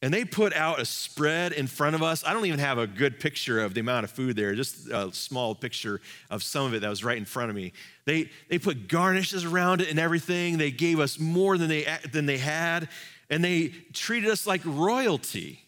and 0.01 0.15
they 0.15 0.25
put 0.25 0.55
out 0.55 0.81
a 0.81 0.85
spread 0.85 1.53
in 1.53 1.67
front 1.67 1.95
of 1.95 2.03
us. 2.03 2.25
I 2.25 2.33
don't 2.33 2.47
even 2.47 2.61
have 2.61 2.79
a 2.79 2.87
good 2.87 3.21
picture 3.21 3.61
of 3.61 3.75
the 3.75 3.81
amount 3.81 4.05
of 4.05 4.11
food 4.11 4.37
there, 4.37 4.55
just 4.55 4.89
a 4.89 5.13
small 5.13 5.55
picture 5.55 6.01
of 6.31 6.43
some 6.43 6.65
of 6.67 6.75
it 6.75 6.81
that 6.81 6.89
was 6.89 7.05
right 7.05 7.19
in 7.19 7.25
front 7.25 7.51
of 7.51 7.57
me. 7.57 7.73
They, 8.07 8.31
they 8.49 8.59
put 8.59 8.89
garnishes 8.89 9.45
around 9.45 9.83
it 9.83 9.91
and 9.91 9.99
everything. 9.99 10.57
They 10.57 10.71
gave 10.71 10.99
us 11.01 11.19
more 11.19 11.59
than 11.59 11.69
they, 11.69 11.87
than 12.11 12.27
they 12.27 12.39
had, 12.39 12.89
and 13.29 13.45
they 13.45 13.69
treated 13.93 14.31
us 14.31 14.47
like 14.47 14.63
royalty 14.65 15.61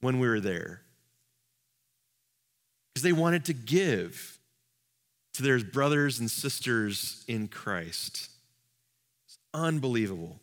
when 0.00 0.18
we 0.18 0.28
were 0.28 0.40
there 0.40 0.80
because 2.94 3.02
they 3.02 3.12
wanted 3.12 3.46
to 3.46 3.52
give 3.52 4.33
to 5.34 5.42
their 5.42 5.58
brothers 5.60 6.20
and 6.20 6.30
sisters 6.30 7.24
in 7.28 7.48
Christ. 7.48 8.30
It's 9.26 9.38
unbelievable. 9.52 10.40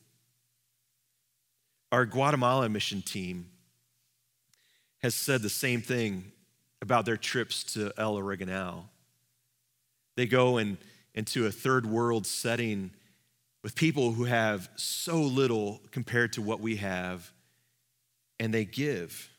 Our 1.92 2.06
Guatemala 2.06 2.70
mission 2.70 3.02
team 3.02 3.48
has 5.02 5.16
said 5.16 5.42
the 5.42 5.50
same 5.50 5.82
thing 5.82 6.32
about 6.82 7.06
their 7.06 7.18
trips 7.18 7.64
to 7.74 7.92
El 7.98 8.16
Oregonal. 8.16 8.90
They 10.16 10.26
go 10.26 10.58
in, 10.58 10.78
into 11.16 11.46
a 11.46 11.52
third 11.52 11.86
world 11.86 12.26
setting 12.28 12.92
with 13.64 13.76
people 13.76 14.12
who 14.14 14.26
have 14.26 14.70
so 14.76 15.22
little 15.22 15.82
compared 15.92 16.34
to 16.34 16.42
what 16.42 16.60
we 16.60 16.78
have, 16.78 17.32
and 18.40 18.54
they 18.54 18.66
give. 18.66 19.30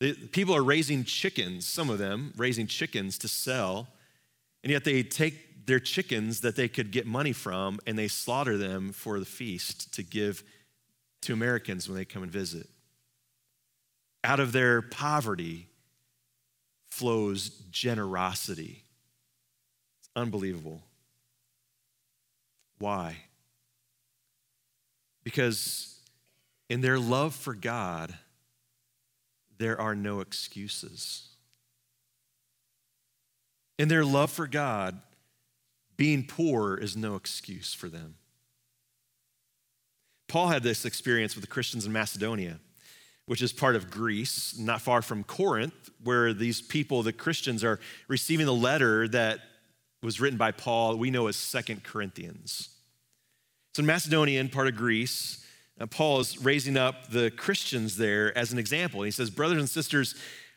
The, 0.00 0.14
people 0.14 0.54
are 0.54 0.64
raising 0.64 1.04
chickens, 1.04 1.66
some 1.66 1.90
of 1.90 1.98
them 1.98 2.32
raising 2.36 2.66
chickens 2.66 3.18
to 3.18 3.28
sell 3.28 3.88
and 4.66 4.72
yet 4.72 4.82
they 4.82 5.04
take 5.04 5.64
their 5.66 5.78
chickens 5.78 6.40
that 6.40 6.56
they 6.56 6.66
could 6.66 6.90
get 6.90 7.06
money 7.06 7.32
from 7.32 7.78
and 7.86 7.96
they 7.96 8.08
slaughter 8.08 8.58
them 8.58 8.90
for 8.90 9.20
the 9.20 9.24
feast 9.24 9.94
to 9.94 10.02
give 10.02 10.42
to 11.22 11.32
Americans 11.32 11.88
when 11.88 11.96
they 11.96 12.04
come 12.04 12.24
and 12.24 12.32
visit. 12.32 12.68
Out 14.24 14.40
of 14.40 14.50
their 14.50 14.82
poverty 14.82 15.68
flows 16.88 17.50
generosity. 17.70 18.82
It's 20.00 20.08
unbelievable. 20.16 20.82
Why? 22.80 23.18
Because 25.22 26.00
in 26.68 26.80
their 26.80 26.98
love 26.98 27.36
for 27.36 27.54
God, 27.54 28.18
there 29.58 29.80
are 29.80 29.94
no 29.94 30.18
excuses. 30.18 31.28
In 33.78 33.88
their 33.88 34.04
love 34.04 34.30
for 34.30 34.46
God, 34.46 35.00
being 35.96 36.24
poor 36.24 36.76
is 36.76 36.96
no 36.96 37.14
excuse 37.14 37.74
for 37.74 37.88
them. 37.88 38.16
Paul 40.28 40.48
had 40.48 40.62
this 40.62 40.84
experience 40.84 41.34
with 41.34 41.42
the 41.42 41.50
Christians 41.50 41.86
in 41.86 41.92
Macedonia, 41.92 42.58
which 43.26 43.42
is 43.42 43.52
part 43.52 43.76
of 43.76 43.90
Greece, 43.90 44.58
not 44.58 44.80
far 44.80 45.02
from 45.02 45.24
Corinth, 45.24 45.90
where 46.02 46.32
these 46.32 46.60
people, 46.60 47.02
the 47.02 47.12
Christians, 47.12 47.62
are 47.64 47.80
receiving 48.08 48.46
the 48.46 48.54
letter 48.54 49.08
that 49.08 49.40
was 50.02 50.20
written 50.20 50.38
by 50.38 50.52
Paul, 50.52 50.96
we 50.96 51.10
know 51.10 51.26
as 51.26 51.36
Second 51.36 51.82
Corinthians. 51.84 52.70
So 53.74 53.80
in 53.80 53.86
Macedonia, 53.86 54.44
part 54.46 54.68
of 54.68 54.76
Greece, 54.76 55.44
uh, 55.80 55.86
Paul 55.86 56.20
is 56.20 56.42
raising 56.42 56.76
up 56.76 57.10
the 57.10 57.30
Christians 57.30 57.96
there 57.96 58.36
as 58.36 58.52
an 58.52 58.58
example. 58.58 59.02
He 59.02 59.10
says, 59.10 59.30
Brothers 59.30 59.58
and 59.58 59.68
sisters, 59.68 60.14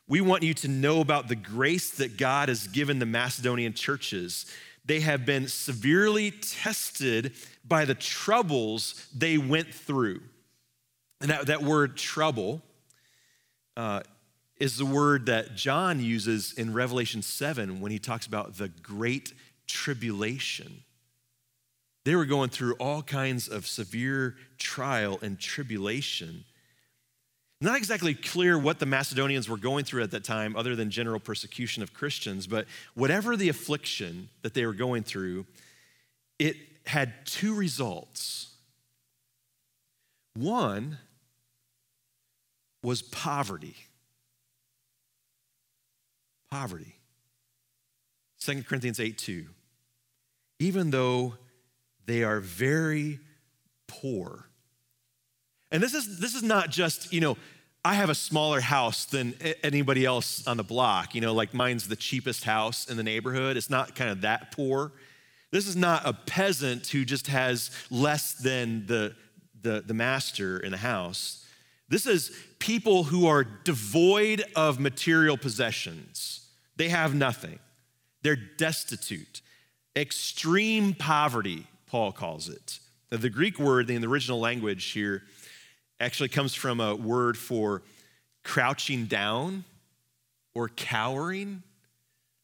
we 0.10 0.22
want 0.22 0.42
you 0.42 0.56
to 0.56 0.68
know 0.68 1.02
about 1.02 1.28
the 1.28 1.36
grace 1.36 1.92
that 1.92 2.18
God 2.18 2.50
has 2.50 2.68
given 2.68 2.98
the 2.98 3.06
Macedonian 3.06 3.74
churches. 3.74 4.48
They 4.84 5.02
have 5.02 5.24
been 5.24 5.48
severely 5.48 6.32
tested 6.32 7.34
by 7.64 7.86
the 7.86 7.94
troubles 7.94 9.08
they 9.16 9.38
went 9.38 9.72
through. 9.72 10.22
And 11.22 11.30
that, 11.30 11.46
that 11.46 11.62
word 11.62 11.96
trouble 11.96 12.64
uh, 13.78 14.02
is 14.60 14.78
the 14.78 14.86
word 14.86 15.28
that 15.28 15.56
John 15.56 16.00
uses 16.00 16.54
in 16.54 16.74
Revelation 16.74 17.22
7 17.22 17.80
when 17.80 17.92
he 17.92 18.00
talks 18.00 18.26
about 18.26 18.58
the 18.58 18.70
great 18.70 19.34
tribulation. 19.68 20.84
They 22.04 22.16
were 22.16 22.26
going 22.26 22.50
through 22.50 22.74
all 22.74 23.04
kinds 23.04 23.48
of 23.48 23.68
severe 23.68 24.38
trial 24.58 25.20
and 25.22 25.40
tribulation. 25.40 26.46
Not 27.62 27.76
exactly 27.76 28.14
clear 28.14 28.58
what 28.58 28.80
the 28.80 28.86
Macedonians 28.86 29.50
were 29.50 29.58
going 29.58 29.84
through 29.84 30.04
at 30.04 30.12
that 30.12 30.24
time, 30.24 30.56
other 30.56 30.76
than 30.76 30.90
general 30.90 31.20
persecution 31.20 31.84
of 31.84 31.94
Christians, 31.94 32.48
but 32.48 32.66
whatever 32.94 33.36
the 33.36 33.50
affliction 33.50 34.30
that 34.44 34.54
they 34.54 34.66
were 34.66 34.74
going 34.74 35.04
through, 35.04 35.46
it 36.38 36.56
had 36.86 37.26
two 37.26 37.54
results. 37.54 38.54
One 40.36 40.98
was 42.82 43.02
poverty. 43.02 43.76
Poverty. 46.50 46.96
2 48.40 48.64
Corinthians 48.64 49.02
8 49.02 49.18
2. 49.18 49.46
Even 50.60 50.92
though 50.92 51.36
they 52.06 52.24
are 52.24 52.40
very 52.40 53.20
poor. 53.88 54.49
And 55.72 55.82
this 55.84 55.94
is, 55.94 56.20
this 56.20 56.36
is 56.36 56.44
not 56.44 56.70
just, 56.70 57.14
you 57.14 57.22
know, 57.22 57.38
I 57.86 57.94
have 57.94 58.10
a 58.10 58.16
smaller 58.16 58.60
house 58.60 59.06
than 59.06 59.36
anybody 59.64 60.06
else 60.06 60.46
on 60.48 60.58
the 60.58 60.64
block. 60.64 61.16
You 61.16 61.22
know, 61.22 61.34
like 61.34 61.54
mine's 61.54 61.88
the 61.88 61.96
cheapest 61.96 62.44
house 62.44 62.90
in 62.90 62.98
the 62.98 63.04
neighborhood. 63.04 63.56
It's 63.56 63.70
not 63.70 63.96
kind 63.96 64.10
of 64.10 64.22
that 64.22 64.52
poor. 64.52 64.92
This 65.52 65.68
is 65.68 65.76
not 65.76 66.06
a 66.06 66.14
peasant 66.14 66.88
who 66.88 67.06
just 67.06 67.28
has 67.28 67.72
less 67.90 68.34
than 68.34 68.86
the, 68.86 69.16
the, 69.62 69.84
the 69.86 69.94
master 69.94 70.60
in 70.60 70.72
the 70.72 70.78
house. 70.78 71.46
This 71.88 72.06
is 72.06 72.32
people 72.60 73.06
who 73.06 73.28
are 73.28 73.44
devoid 73.44 74.44
of 74.56 74.80
material 74.80 75.38
possessions. 75.38 76.48
They 76.76 76.90
have 76.90 77.16
nothing, 77.16 77.60
they're 78.22 78.36
destitute. 78.36 79.42
Extreme 79.96 80.94
poverty, 80.94 81.66
Paul 81.88 82.12
calls 82.12 82.48
it. 82.48 82.80
Now, 83.12 83.18
the 83.18 83.30
Greek 83.30 83.58
word 83.58 83.90
in 83.90 84.02
the 84.02 84.08
original 84.08 84.40
language 84.40 84.86
here 84.92 85.24
actually 86.00 86.30
comes 86.30 86.54
from 86.54 86.80
a 86.80 86.96
word 86.96 87.38
for 87.38 87.82
crouching 88.44 89.06
down 89.06 89.66
or 90.54 90.70
cowering, 90.70 91.64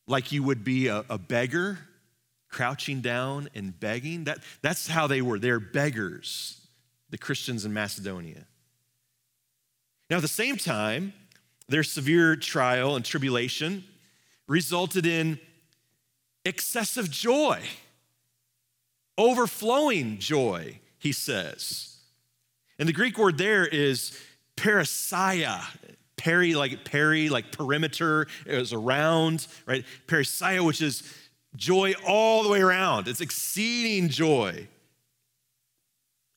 like 0.07 0.31
you 0.31 0.43
would 0.43 0.63
be 0.63 0.87
a, 0.87 1.03
a 1.09 1.17
beggar, 1.17 1.79
crouching 2.49 3.01
down 3.01 3.49
and 3.55 3.77
begging. 3.79 4.25
That, 4.25 4.39
that's 4.61 4.87
how 4.87 5.07
they 5.07 5.21
were. 5.21 5.39
They're 5.39 5.59
beggars, 5.59 6.61
the 7.09 7.17
Christians 7.17 7.65
in 7.65 7.73
Macedonia. 7.73 8.45
Now, 10.09 10.17
at 10.17 10.21
the 10.21 10.27
same 10.27 10.57
time, 10.57 11.13
their 11.67 11.83
severe 11.83 12.35
trial 12.35 12.95
and 12.95 13.03
tribulation 13.03 13.83
resulted 14.47 15.05
in 15.05 15.39
excessive 16.45 17.09
joy, 17.09 17.61
overflowing 19.17 20.19
joy, 20.19 20.79
he 20.99 21.11
says. 21.11 21.94
And 22.77 22.89
the 22.89 22.93
Greek 22.93 23.17
word 23.17 23.37
there 23.37 23.65
is 23.65 24.17
periseia, 24.57 25.63
peri 26.17 26.55
like 26.55 26.83
peri, 26.85 27.29
like 27.29 27.51
perimeter, 27.51 28.27
it 28.45 28.57
was 28.57 28.73
around, 28.73 29.47
right? 29.65 29.85
Periseia, 30.07 30.65
which 30.65 30.81
is 30.81 31.03
joy 31.55 31.93
all 32.05 32.43
the 32.43 32.49
way 32.49 32.61
around. 32.61 33.07
It's 33.07 33.21
exceeding 33.21 34.09
joy. 34.09 34.67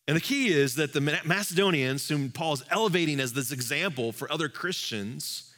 And 0.06 0.16
the 0.16 0.22
key 0.22 0.48
is 0.48 0.76
that 0.76 0.94
the 0.94 1.00
Macedonians, 1.00 2.08
whom 2.08 2.30
Paul 2.30 2.54
is 2.54 2.64
elevating 2.70 3.20
as 3.20 3.34
this 3.34 3.52
example 3.52 4.10
for 4.10 4.30
other 4.32 4.48
Christians, 4.48 5.52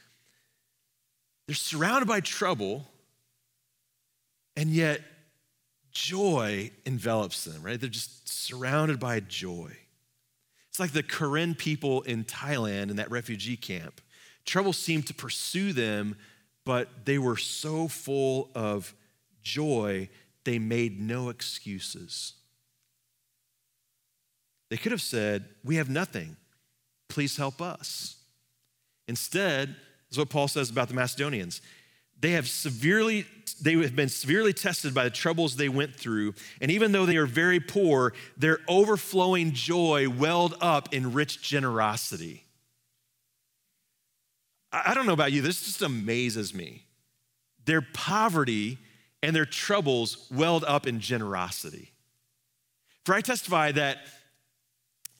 they're 1.46 1.54
surrounded 1.54 2.08
by 2.08 2.20
trouble, 2.20 2.86
and 4.56 4.70
yet 4.70 5.02
joy 5.92 6.72
envelops 6.84 7.44
them, 7.44 7.62
right? 7.62 7.80
They're 7.80 7.88
just 7.88 8.28
surrounded 8.28 8.98
by 8.98 9.20
joy. 9.20 9.70
It's 10.80 10.94
like 10.94 11.04
the 11.04 11.14
Karen 11.14 11.54
people 11.54 12.00
in 12.02 12.24
Thailand 12.24 12.88
in 12.88 12.96
that 12.96 13.10
refugee 13.10 13.58
camp. 13.58 14.00
Trouble 14.46 14.72
seemed 14.72 15.06
to 15.08 15.14
pursue 15.14 15.74
them, 15.74 16.16
but 16.64 17.04
they 17.04 17.18
were 17.18 17.36
so 17.36 17.86
full 17.86 18.50
of 18.54 18.94
joy, 19.42 20.08
they 20.44 20.58
made 20.58 20.98
no 20.98 21.28
excuses. 21.28 22.32
They 24.70 24.78
could 24.78 24.92
have 24.92 25.02
said, 25.02 25.50
We 25.62 25.76
have 25.76 25.90
nothing. 25.90 26.38
Please 27.10 27.36
help 27.36 27.60
us. 27.60 28.16
Instead, 29.06 29.76
is 30.10 30.16
what 30.16 30.30
Paul 30.30 30.48
says 30.48 30.70
about 30.70 30.88
the 30.88 30.94
Macedonians. 30.94 31.60
They 32.20 32.32
have 32.32 32.48
severely, 32.48 33.26
they 33.60 33.74
have 33.76 33.96
been 33.96 34.08
severely 34.08 34.52
tested 34.52 34.92
by 34.92 35.04
the 35.04 35.10
troubles 35.10 35.56
they 35.56 35.68
went 35.68 35.96
through. 35.96 36.34
And 36.60 36.70
even 36.70 36.92
though 36.92 37.06
they 37.06 37.16
are 37.16 37.26
very 37.26 37.60
poor, 37.60 38.12
their 38.36 38.58
overflowing 38.68 39.52
joy 39.52 40.08
welled 40.08 40.54
up 40.60 40.92
in 40.94 41.12
rich 41.12 41.42
generosity. 41.42 42.44
I 44.72 44.94
don't 44.94 45.06
know 45.06 45.14
about 45.14 45.32
you, 45.32 45.42
this 45.42 45.64
just 45.64 45.82
amazes 45.82 46.54
me. 46.54 46.84
Their 47.64 47.82
poverty 47.82 48.78
and 49.22 49.34
their 49.34 49.46
troubles 49.46 50.26
welled 50.30 50.64
up 50.64 50.86
in 50.86 51.00
generosity. 51.00 51.92
For 53.04 53.14
I 53.14 53.20
testify 53.20 53.72
that 53.72 53.98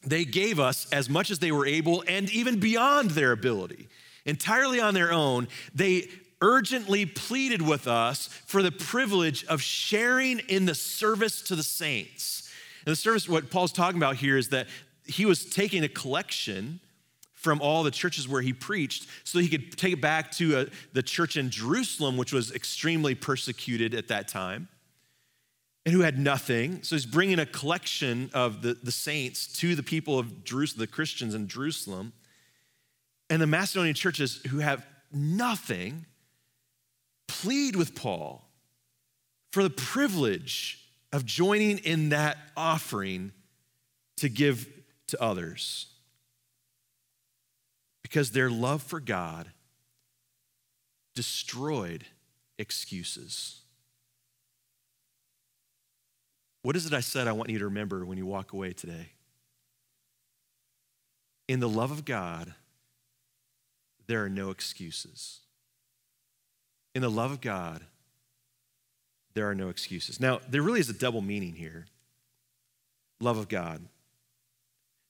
they 0.03 0.25
gave 0.25 0.61
us 0.61 0.87
as 0.93 1.11
much 1.11 1.31
as 1.31 1.39
they 1.39 1.53
were 1.53 1.67
able 1.67 2.05
and 2.07 2.31
even 2.31 2.61
beyond 2.61 3.11
their 3.11 3.33
ability. 3.33 3.89
Entirely 4.25 4.81
on 4.81 4.95
their 4.95 5.13
own, 5.13 5.49
they 5.75 6.09
urgently 6.43 7.07
pleaded 7.07 7.63
with 7.63 7.87
us 7.87 8.29
for 8.47 8.63
the 8.63 8.73
privilege 8.73 9.45
of 9.47 9.63
sharing 9.63 10.39
in 10.41 10.67
the 10.67 10.75
service 10.75 11.43
to 11.43 11.57
the 11.57 11.63
saints. 11.63 12.51
And 12.87 12.93
the 12.93 12.97
service, 12.97 13.29
what 13.29 13.51
Paul's 13.51 13.73
talking 13.73 13.99
about 13.99 14.17
here 14.17 14.39
is 14.39 14.49
that 14.51 14.67
he 15.05 15.27
was 15.27 15.45
taking 15.45 15.85
a 15.85 15.89
collection 15.89 16.81
from 17.35 17.61
all 17.63 17.83
the 17.83 17.91
churches 17.91 18.29
where 18.29 18.43
he 18.43 18.53
preached 18.53 19.07
so 19.25 19.39
he 19.39 19.49
could 19.49 19.77
take 19.77 19.95
it 19.95 20.01
back 20.01 20.31
to 20.31 20.57
a, 20.57 20.61
uh, 20.61 20.67
the 20.93 21.03
church 21.03 21.37
in 21.37 21.51
Jerusalem, 21.51 22.17
which 22.17 22.33
was 22.33 22.53
extremely 22.53 23.15
persecuted 23.15 23.95
at 23.95 24.09
that 24.09 24.29
time 24.29 24.69
and 25.87 25.95
who 25.95 26.03
had 26.03 26.19
nothing. 26.19 26.83
So 26.83 26.95
he's 26.95 27.07
bringing 27.07 27.39
a 27.39 27.47
collection 27.47 28.31
of 28.35 28.61
the, 28.63 28.75
the 28.75 28.93
saints 28.93 29.47
to 29.55 29.75
the 29.75 29.83
people 29.83 30.19
of 30.19 30.45
Jerusalem, 30.45 30.81
the 30.81 30.87
Christians 30.87 31.35
in 31.35 31.49
Jerusalem. 31.49 32.13
And 33.31 33.41
the 33.41 33.47
Macedonian 33.47 33.95
churches 33.95 34.43
who 34.49 34.59
have 34.59 34.85
nothing 35.13 36.05
plead 37.31 37.77
with 37.77 37.95
Paul 37.95 38.45
for 39.53 39.63
the 39.63 39.71
privilege 39.71 40.85
of 41.13 41.25
joining 41.25 41.79
in 41.79 42.09
that 42.09 42.37
offering 42.57 43.31
to 44.17 44.29
give 44.29 44.69
to 45.07 45.23
others. 45.23 45.87
Because 48.03 48.33
their 48.33 48.51
love 48.51 48.83
for 48.83 48.99
God 48.99 49.49
destroyed 51.15 52.05
excuses. 52.59 53.61
What 56.63 56.75
is 56.75 56.85
it 56.85 56.93
I 56.93 57.01
said 57.01 57.29
I 57.29 57.33
want 57.33 57.51
you 57.51 57.61
to 57.61 57.67
remember 57.67 58.05
when 58.05 58.19
you 58.19 58.27
walk 58.27 58.53
away 58.53 58.73
today? 58.73 59.13
In 61.49 61.61
the 61.61 61.69
love 61.69 61.91
of 61.91 62.05
God, 62.05 62.55
there 64.07 64.25
are 64.25 64.29
no 64.29 64.51
excuses. 64.51 65.40
In 66.95 67.03
the 67.03 67.11
love 67.11 67.31
of 67.31 67.41
God, 67.41 67.83
there 69.35 69.49
are 69.49 69.55
no 69.55 69.69
excuses. 69.69 70.21
Now, 70.21 70.41
there 70.49 70.63
really 70.63 70.81
is 70.81 70.91
a 70.91 70.95
double 70.95 71.21
meaning 71.21 71.55
here 71.55 71.87
love 73.21 73.37
of 73.37 73.49
God. 73.49 73.81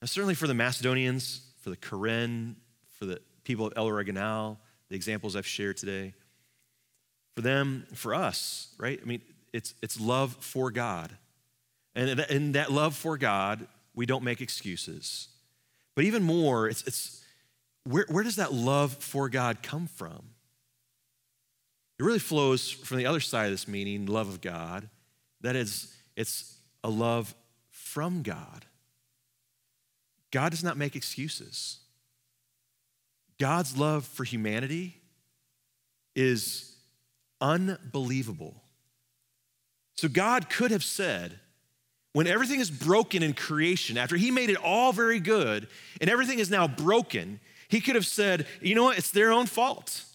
Now, 0.03 0.07
certainly 0.07 0.35
for 0.35 0.49
the 0.49 0.55
Macedonians, 0.55 1.43
for 1.61 1.71
the 1.71 1.77
Karen, 1.77 2.57
for 2.99 3.07
the 3.07 3.21
people 3.45 3.67
of 3.67 3.73
El 3.77 3.87
Reganal, 3.87 4.59
the 4.89 4.97
examples 4.97 5.37
I've 5.37 5.47
shared 5.47 5.77
today, 5.77 6.15
for 7.37 7.43
them, 7.43 7.87
for 7.95 8.15
us, 8.15 8.75
right? 8.79 8.99
I 9.01 9.07
mean, 9.07 9.23
it's, 9.53 9.75
it's 9.81 10.01
love 10.01 10.37
for 10.41 10.71
God. 10.71 11.17
And 11.95 12.21
in 12.21 12.53
that 12.53 12.73
love 12.73 12.97
for 12.97 13.17
God, 13.17 13.67
we 13.95 14.07
don't 14.07 14.25
make 14.25 14.41
excuses. 14.41 15.29
But 15.95 16.05
even 16.05 16.23
more, 16.23 16.69
it's, 16.69 16.83
it's 16.87 17.25
where, 17.85 18.07
where 18.09 18.25
does 18.25 18.37
that 18.37 18.53
love 18.53 18.93
for 18.93 19.29
God 19.29 19.63
come 19.63 19.87
from? 19.87 20.23
It 22.01 22.05
really 22.05 22.19
flows 22.19 22.71
from 22.71 22.97
the 22.97 23.05
other 23.05 23.21
side 23.21 23.45
of 23.45 23.51
this 23.51 23.69
meaning, 23.69 24.07
love 24.07 24.27
of 24.27 24.41
God. 24.41 24.89
That 25.43 25.55
is, 25.55 25.95
it's 26.17 26.57
a 26.83 26.89
love 26.89 27.35
from 27.69 28.23
God. 28.23 28.65
God 30.31 30.49
does 30.51 30.65
not 30.65 30.79
make 30.79 30.97
excuses. 30.97 31.81
God's 33.39 33.77
love 33.77 34.07
for 34.07 34.25
humanity 34.25 34.97
is 36.17 36.75
unbelievable. 37.39 38.63
So 39.95 40.09
God 40.09 40.49
could 40.49 40.71
have 40.71 40.83
said, 40.83 41.39
when 42.15 42.27
everything 42.27 42.61
is 42.61 42.71
broken 42.71 43.23
in 43.23 43.35
creation, 43.35 43.99
after 43.99 44.17
he 44.17 44.31
made 44.31 44.49
it 44.49 44.57
all 44.57 44.95
very 44.95 45.21
good 45.21 45.69
and 46.01 46.09
everything 46.09 46.39
is 46.39 46.49
now 46.49 46.67
broken, 46.67 47.41
he 47.69 47.83
could 47.83 47.95
have 47.95 48.07
said, 48.07 48.47
you 48.63 48.75
know 48.75 48.85
what, 48.85 48.97
it's 48.97 49.11
their 49.11 49.33
own 49.33 49.45
fault. 49.45 50.07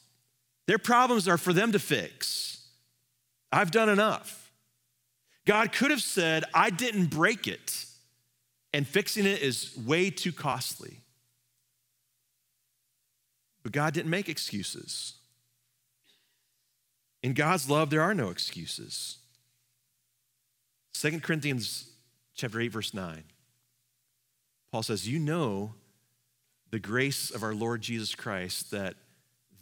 Their 0.68 0.78
problems 0.78 1.28
are 1.28 1.38
for 1.38 1.54
them 1.54 1.72
to 1.72 1.80
fix. 1.80 2.66
I've 3.52 3.72
done 3.72 3.90
enough. 3.90 4.52
God 5.46 5.72
could 5.72 5.92
have 5.92 6.02
said, 6.02 6.44
I 6.54 6.72
didn't 6.72 7.08
break 7.08 7.48
it, 7.48 7.86
and 8.74 8.88
fixing 8.88 9.26
it 9.26 9.42
is 9.42 9.78
way 9.86 10.10
too 10.10 10.32
costly. 10.32 11.02
But 13.62 13.72
God 13.72 13.94
didn't 13.94 14.10
make 14.10 14.28
excuses. 14.28 15.14
In 17.24 17.34
God's 17.34 17.70
love, 17.70 17.90
there 17.90 18.02
are 18.02 18.14
no 18.14 18.30
excuses. 18.30 19.18
2 20.94 21.20
Corinthians 21.20 21.92
chapter 22.36 22.60
8, 22.60 22.68
verse 22.70 22.94
9. 22.94 23.24
Paul 24.72 24.84
says, 24.84 25.08
You 25.08 25.20
know 25.20 25.74
the 26.72 26.80
grace 26.80 27.32
of 27.32 27.44
our 27.44 27.54
Lord 27.54 27.82
Jesus 27.82 28.14
Christ, 28.14 28.72
that 28.72 28.96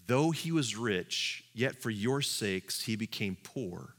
though 0.08 0.32
he 0.32 0.52
was 0.52 0.76
rich, 0.76 1.44
yet 1.54 1.82
for 1.82 1.90
your 1.90 2.22
sakes 2.22 2.84
he 2.84 2.96
became 2.96 3.38
poor, 3.44 3.96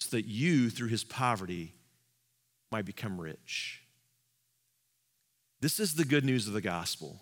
so 0.00 0.16
that 0.16 0.26
you, 0.26 0.70
through 0.70 0.88
his 0.88 1.04
poverty, 1.04 1.74
might 2.70 2.84
become 2.84 3.20
rich. 3.20 3.82
This 5.60 5.80
is 5.80 5.94
the 5.94 6.04
good 6.04 6.24
news 6.24 6.46
of 6.46 6.52
the 6.52 6.60
gospel. 6.60 7.20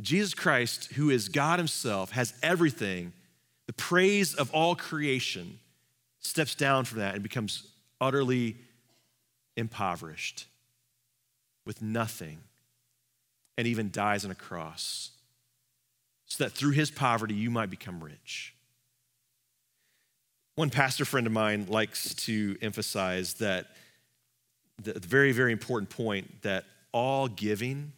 Jesus 0.00 0.34
Christ, 0.34 0.92
who 0.92 1.10
is 1.10 1.28
God 1.28 1.58
himself, 1.58 2.12
has 2.12 2.32
everything, 2.42 3.12
the 3.66 3.72
praise 3.72 4.34
of 4.34 4.50
all 4.52 4.74
creation, 4.74 5.58
steps 6.20 6.54
down 6.54 6.84
from 6.84 6.98
that 6.98 7.14
and 7.14 7.22
becomes 7.22 7.66
utterly 8.00 8.56
impoverished 9.56 10.46
with 11.66 11.82
nothing 11.82 12.38
and 13.58 13.66
even 13.66 13.90
dies 13.90 14.24
on 14.24 14.30
a 14.30 14.34
cross 14.34 15.10
so 16.30 16.44
that 16.44 16.52
through 16.52 16.70
his 16.70 16.90
poverty 16.90 17.34
you 17.34 17.50
might 17.50 17.68
become 17.68 18.02
rich. 18.02 18.54
One 20.54 20.70
pastor 20.70 21.04
friend 21.04 21.26
of 21.26 21.32
mine 21.32 21.66
likes 21.68 22.14
to 22.26 22.56
emphasize 22.62 23.34
that 23.34 23.66
the 24.82 24.98
very, 24.98 25.32
very 25.32 25.52
important 25.52 25.90
point 25.90 26.42
that 26.42 26.64
all 26.92 27.28
giving 27.28 27.92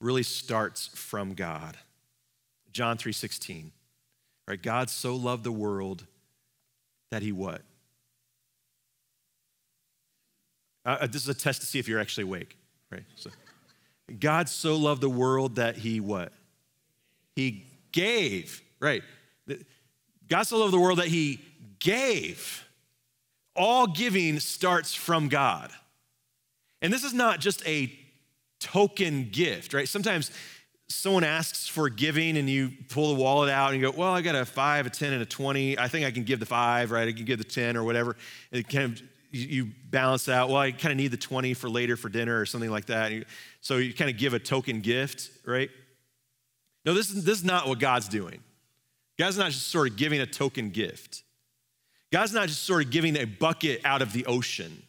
really 0.00 0.22
starts 0.22 0.88
from 0.88 1.34
God. 1.34 1.78
John 2.72 2.98
3:16. 2.98 3.72
Right? 4.48 4.60
God 4.60 4.90
so 4.90 5.14
loved 5.14 5.44
the 5.44 5.52
world 5.52 6.06
that 7.10 7.22
he 7.22 7.32
what? 7.32 7.62
Uh, 10.84 10.98
uh, 11.02 11.06
this 11.06 11.22
is 11.22 11.28
a 11.28 11.34
test 11.34 11.60
to 11.60 11.66
see 11.66 11.78
if 11.78 11.86
you're 11.86 12.00
actually 12.00 12.24
awake, 12.24 12.56
right? 12.90 13.04
So, 13.14 13.30
God 14.18 14.48
so 14.48 14.76
loved 14.76 15.00
the 15.00 15.08
world 15.08 15.56
that 15.56 15.76
he 15.76 16.00
what? 16.00 16.32
He 17.34 17.66
gave, 17.92 18.62
right? 18.80 19.02
God 20.28 20.42
so 20.44 20.58
loved 20.58 20.72
the 20.72 20.80
world 20.80 20.98
that 20.98 21.08
he 21.08 21.40
gave. 21.78 22.64
All 23.54 23.86
giving 23.86 24.40
starts 24.40 24.94
from 24.94 25.28
God. 25.28 25.70
And 26.80 26.92
this 26.92 27.04
is 27.04 27.12
not 27.12 27.38
just 27.38 27.66
a 27.66 27.92
token 28.60 29.28
gift, 29.30 29.74
right? 29.74 29.88
Sometimes 29.88 30.30
someone 30.88 31.24
asks 31.24 31.68
for 31.68 31.88
giving 31.88 32.36
and 32.36 32.48
you 32.48 32.70
pull 32.88 33.14
the 33.14 33.20
wallet 33.20 33.50
out 33.50 33.72
and 33.72 33.80
you 33.80 33.90
go, 33.90 33.96
Well, 33.96 34.12
I 34.12 34.20
got 34.20 34.34
a 34.34 34.44
five, 34.44 34.86
a 34.86 34.90
10, 34.90 35.12
and 35.12 35.22
a 35.22 35.26
20. 35.26 35.78
I 35.78 35.88
think 35.88 36.06
I 36.06 36.10
can 36.10 36.24
give 36.24 36.40
the 36.40 36.46
five, 36.46 36.90
right? 36.90 37.08
I 37.08 37.12
can 37.12 37.24
give 37.24 37.38
the 37.38 37.44
10 37.44 37.76
or 37.76 37.84
whatever. 37.84 38.16
It 38.50 38.68
kind 38.68 38.92
of 38.92 39.02
you 39.32 39.70
balance 39.90 40.28
out, 40.28 40.50
well, 40.50 40.58
I 40.58 40.72
kind 40.72 40.92
of 40.92 40.98
need 40.98 41.10
the 41.10 41.16
20 41.16 41.54
for 41.54 41.70
later 41.70 41.96
for 41.96 42.10
dinner 42.10 42.38
or 42.38 42.44
something 42.44 42.70
like 42.70 42.86
that. 42.86 43.12
So 43.62 43.78
you 43.78 43.94
kind 43.94 44.10
of 44.10 44.18
give 44.18 44.34
a 44.34 44.38
token 44.38 44.80
gift, 44.80 45.30
right? 45.46 45.70
No, 46.84 46.94
this 46.94 47.10
is, 47.10 47.24
this 47.24 47.38
is 47.38 47.44
not 47.44 47.68
what 47.68 47.78
God's 47.78 48.08
doing. 48.08 48.40
God's 49.18 49.38
not 49.38 49.52
just 49.52 49.68
sort 49.68 49.88
of 49.90 49.96
giving 49.96 50.20
a 50.20 50.26
token 50.26 50.70
gift. 50.70 51.22
God's 52.10 52.32
not 52.32 52.48
just 52.48 52.64
sort 52.64 52.84
of 52.84 52.90
giving 52.90 53.16
a 53.16 53.24
bucket 53.24 53.80
out 53.84 54.02
of 54.02 54.12
the 54.12 54.26
ocean. 54.26 54.82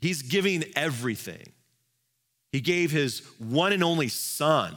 He's 0.00 0.22
giving 0.22 0.64
everything. 0.74 1.52
He 2.50 2.60
gave 2.60 2.90
his 2.90 3.22
one 3.38 3.72
and 3.72 3.82
only 3.82 4.08
son. 4.08 4.74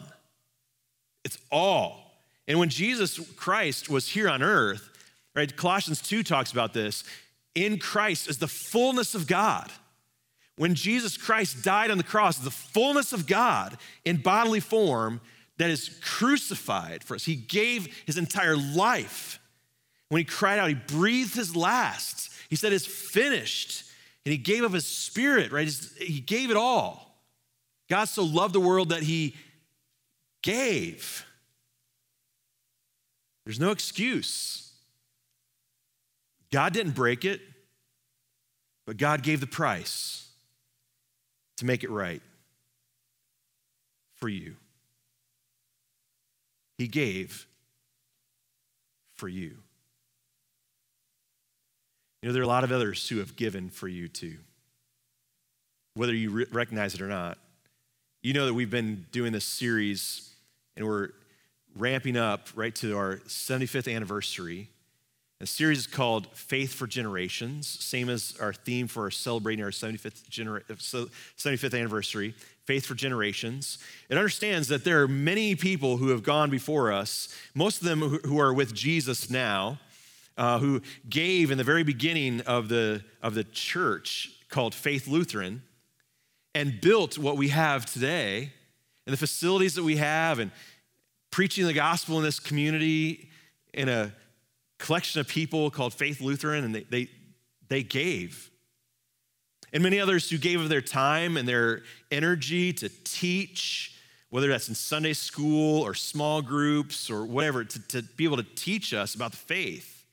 It's 1.24 1.38
all. 1.52 2.12
And 2.48 2.60
when 2.60 2.70
Jesus 2.70 3.20
Christ 3.36 3.90
was 3.90 4.08
here 4.08 4.30
on 4.30 4.44
earth, 4.44 4.90
right, 5.36 5.56
Colossians 5.56 6.02
2 6.02 6.24
talks 6.24 6.52
about 6.52 6.74
this 6.74 7.04
in 7.56 7.80
Christ 7.80 8.30
is 8.30 8.38
the 8.38 8.48
fullness 8.48 9.16
of 9.16 9.28
God. 9.28 9.72
When 10.58 10.76
Jesus 10.76 11.18
Christ 11.18 11.64
died 11.64 11.92
on 11.92 11.98
the 11.98 12.04
cross, 12.04 12.38
the 12.38 12.52
fullness 12.52 13.14
of 13.14 13.28
God 13.28 13.78
in 14.04 14.18
bodily 14.18 14.60
form 14.60 15.22
that 15.58 15.70
is 15.70 15.98
crucified 16.04 17.04
for 17.04 17.16
us. 17.16 17.24
He 17.24 17.36
gave 17.36 18.04
his 18.06 18.18
entire 18.18 18.58
life. 18.58 19.40
When 20.10 20.20
he 20.20 20.26
cried 20.26 20.60
out, 20.60 20.70
he 20.70 20.76
breathed 20.76 21.36
his 21.36 21.56
last. 21.56 22.32
He 22.50 22.56
said, 22.56 22.74
It's 22.74 22.86
finished. 22.86 23.84
And 24.26 24.32
he 24.32 24.38
gave 24.38 24.64
up 24.64 24.74
his 24.74 24.88
spirit, 24.88 25.52
right? 25.52 25.68
He 26.00 26.20
gave 26.20 26.50
it 26.50 26.58
all. 26.58 27.16
God 27.90 28.06
so 28.06 28.24
loved 28.24 28.54
the 28.54 28.60
world 28.60 28.90
that 28.90 29.04
he 29.04 29.36
gave. 30.42 31.26
There's 33.46 33.60
no 33.60 33.72
excuse. 33.72 34.74
God 36.52 36.74
didn't 36.74 36.94
break 36.94 37.26
it, 37.26 37.42
but 38.88 38.98
God 38.98 39.22
gave 39.22 39.40
the 39.40 39.48
price 39.48 40.28
to 41.58 41.66
make 41.66 41.84
it 41.84 41.92
right 41.92 42.22
for 44.16 44.30
you. 44.30 44.56
He 46.78 46.88
gave 46.88 47.48
for 49.14 49.28
you. 49.28 49.58
You 52.22 52.30
know, 52.30 52.34
there 52.34 52.42
are 52.42 52.46
a 52.46 52.48
lot 52.48 52.64
of 52.64 52.72
others 52.72 53.08
who 53.08 53.18
have 53.20 53.36
given 53.36 53.70
for 53.70 53.88
you 53.88 54.08
too, 54.08 54.38
whether 55.94 56.14
you 56.14 56.32
re- 56.32 56.46
recognize 56.52 56.96
it 56.96 57.02
or 57.02 57.08
not. 57.08 57.38
You 58.24 58.34
know 58.34 58.48
that 58.48 58.54
we've 58.54 58.70
been 58.70 59.06
doing 59.12 59.32
this 59.32 59.46
series 59.46 60.34
and 60.76 60.86
we're 60.86 61.10
ramping 61.76 62.18
up 62.18 62.48
right 62.56 62.74
to 62.76 62.98
our 62.98 63.18
75th 63.28 63.94
anniversary 63.94 64.70
the 65.40 65.48
series 65.48 65.80
is 65.80 65.88
called 65.88 66.28
Faith 66.34 66.74
for 66.74 66.88
Generations, 66.88 67.68
same 67.68 68.10
as 68.10 68.38
our 68.40 68.54
theme 68.54 68.88
for 68.88 69.04
our 69.04 69.12
celebrating 69.12 69.66
our 69.66 69.72
75th, 69.72 70.28
genera- 70.30 70.64
75th 70.64 71.78
anniversary, 71.78 72.34
Faith 72.66 72.86
for 72.86 72.96
Generations. 72.96 73.78
It 74.10 74.18
understands 74.18 74.68
that 74.70 74.84
there 74.84 75.02
are 75.04 75.08
many 75.08 75.56
people 75.56 75.98
who 75.98 76.10
have 76.10 76.24
gone 76.24 76.50
before 76.50 76.92
us, 76.92 77.34
most 77.54 77.82
of 77.82 77.88
them 77.88 78.02
who 78.02 78.40
are 78.40 78.54
with 78.54 78.74
Jesus 78.74 79.30
now, 79.30 79.80
uh, 80.38 80.60
who 80.60 80.82
gave 81.08 81.52
in 81.52 81.58
the 81.58 81.64
very 81.64 81.84
beginning 81.84 82.42
of 82.42 82.68
the, 82.68 83.04
of 83.22 83.36
the 83.36 83.44
church 83.44 84.32
called 84.50 84.74
Faith 84.74 85.08
Lutheran 85.08 85.62
and 86.54 86.82
built 86.82 87.18
what 87.18 87.38
we 87.38 87.50
have 87.50 87.86
today 87.86 88.52
and 89.06 89.14
the 89.14 89.18
facilities 89.18 89.76
that 89.76 89.84
we 89.84 89.98
have 89.98 90.40
and 90.40 90.52
preaching 91.32 91.66
the 91.66 91.74
gospel 91.74 92.18
in 92.18 92.24
this 92.24 92.40
community 92.40 93.30
in 93.74 93.90
a 93.90 94.12
collection 94.78 95.20
of 95.22 95.28
people 95.28 95.70
called 95.70 95.94
Faith 95.94 96.22
Lutheran, 96.22 96.64
and 96.64 96.74
they, 96.74 96.84
they, 96.84 97.10
they 97.68 97.84
gave. 97.84 98.50
And 99.76 99.84
many 99.84 100.00
others 100.00 100.30
who 100.30 100.38
gave 100.38 100.62
of 100.62 100.70
their 100.70 100.80
time 100.80 101.36
and 101.36 101.46
their 101.46 101.82
energy 102.10 102.72
to 102.72 102.88
teach, 103.04 103.94
whether 104.30 104.48
that's 104.48 104.70
in 104.70 104.76
Sunday 104.76 105.12
school 105.12 105.82
or 105.82 105.94
small 105.94 106.42
groups 106.42 107.10
or 107.10 107.26
whatever, 107.26 107.66
to, 107.66 107.88
to 107.90 108.02
be 108.02 108.24
able 108.24 108.38
to 108.38 108.56
teach 108.56 108.94
us 108.94 109.16
about 109.16 109.32
the 109.32 109.38
faith. 109.38 110.06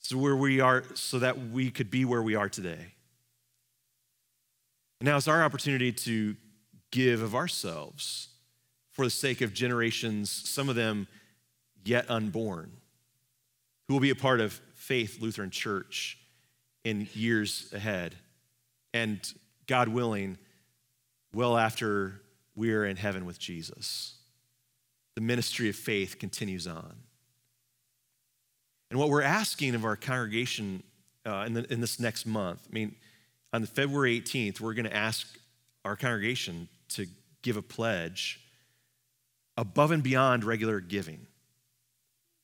So 0.00 0.18
where 0.18 0.36
we 0.36 0.60
are, 0.60 0.84
so 0.92 1.18
that 1.20 1.38
we 1.48 1.70
could 1.70 1.90
be 1.90 2.04
where 2.04 2.22
we 2.22 2.34
are 2.34 2.50
today. 2.50 2.92
And 5.00 5.06
now 5.06 5.16
it's 5.16 5.26
our 5.26 5.42
opportunity 5.42 5.90
to 5.90 6.36
give 6.90 7.22
of 7.22 7.34
ourselves 7.34 8.28
for 8.92 9.06
the 9.06 9.10
sake 9.10 9.40
of 9.40 9.54
generations, 9.54 10.30
some 10.30 10.68
of 10.68 10.76
them 10.76 11.08
yet 11.86 12.10
unborn, 12.10 12.70
who 13.86 13.94
will 13.94 14.00
be 14.00 14.10
a 14.10 14.14
part 14.14 14.42
of 14.42 14.60
Faith 14.74 15.22
Lutheran 15.22 15.48
Church 15.48 16.17
in 16.88 17.06
years 17.12 17.70
ahead. 17.74 18.14
And 18.94 19.20
God 19.66 19.88
willing, 19.88 20.38
well 21.34 21.58
after 21.58 22.22
we're 22.56 22.86
in 22.86 22.96
heaven 22.96 23.26
with 23.26 23.38
Jesus. 23.38 24.16
The 25.14 25.20
ministry 25.20 25.68
of 25.68 25.76
faith 25.76 26.18
continues 26.18 26.66
on. 26.66 26.94
And 28.90 28.98
what 28.98 29.10
we're 29.10 29.22
asking 29.22 29.74
of 29.74 29.84
our 29.84 29.96
congregation 29.96 30.82
uh, 31.26 31.44
in, 31.46 31.52
the, 31.52 31.70
in 31.70 31.82
this 31.82 32.00
next 32.00 32.24
month, 32.24 32.66
I 32.70 32.72
mean, 32.72 32.94
on 33.52 33.60
the 33.60 33.66
February 33.66 34.18
18th, 34.18 34.58
we're 34.60 34.72
going 34.72 34.86
to 34.86 34.96
ask 34.96 35.38
our 35.84 35.94
congregation 35.94 36.68
to 36.90 37.06
give 37.42 37.58
a 37.58 37.62
pledge 37.62 38.40
above 39.58 39.90
and 39.90 40.02
beyond 40.02 40.42
regular 40.42 40.80
giving. 40.80 41.26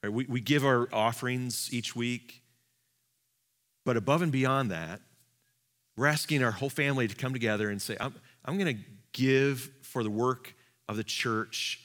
Right? 0.03 0.13
We, 0.13 0.27
we 0.27 0.41
give 0.43 0.67
our 0.67 0.87
offerings 0.93 1.73
each 1.73 1.97
week, 1.97 2.43
but 3.85 3.97
above 3.97 4.23
and 4.23 4.33
beyond 4.33 4.71
that, 4.71 5.01
we're 5.97 6.07
asking 6.07 6.43
our 6.43 6.51
whole 6.51 6.71
family 6.71 7.07
to 7.07 7.15
come 7.15 7.33
together 7.33 7.71
and 7.71 7.81
say, 7.81 7.97
I'm, 8.01 8.15
I'm 8.45 8.59
going 8.59 8.77
to 8.77 8.83
give 9.13 9.71
for 9.83 10.03
the 10.03 10.11
work 10.11 10.55
of 10.89 10.97
the 10.97 11.05
church 11.05 11.81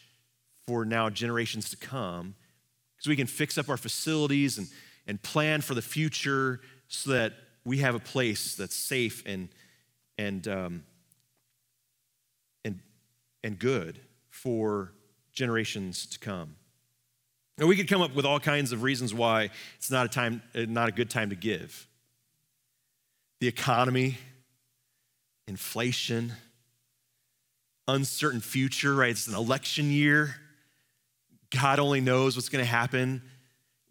for 0.66 0.86
now 0.86 1.10
generations 1.10 1.70
to 1.70 1.78
come, 1.78 2.36
because 2.96 3.08
we 3.08 3.16
can 3.16 3.28
fix 3.28 3.58
up 3.58 3.70
our 3.70 3.78
facilities 3.78 4.58
and 4.58 4.68
and 5.08 5.20
plan 5.24 5.60
for 5.60 5.74
the 5.74 5.82
future 5.82 6.62
so 6.88 7.10
that 7.10 7.34
we 7.66 7.80
have 7.80 7.96
a 7.96 8.00
place 8.00 8.54
that's 8.54 8.76
safe 8.76 9.24
and, 9.26 9.50
and, 10.20 10.48
um, 10.48 10.84
and, 12.64 12.80
and 13.44 13.58
good 13.58 14.00
for 14.30 14.94
generations 15.34 16.06
to 16.06 16.20
come. 16.20 16.56
And 17.58 17.68
we 17.68 17.76
could 17.76 17.88
come 17.88 18.02
up 18.02 18.14
with 18.14 18.24
all 18.24 18.40
kinds 18.40 18.72
of 18.72 18.84
reasons 18.84 19.12
why 19.12 19.50
it's 19.78 19.90
not 19.90 20.06
a 20.06 20.10
time, 20.10 20.44
not 20.54 20.90
a 20.90 20.92
good 20.92 21.10
time 21.10 21.32
to 21.32 21.36
give. 21.36 21.88
The 23.40 23.48
economy, 23.48 24.18
inflation, 25.48 26.34
uncertain 27.88 28.42
future, 28.42 28.94
right? 28.94 29.12
It's 29.12 29.28
an 29.28 29.36
election 29.36 29.92
year. 29.92 30.36
God 31.50 31.80
only 31.80 32.02
knows 32.02 32.36
what's 32.36 32.50
going 32.50 32.64
to 32.64 32.70
happen 32.70 33.22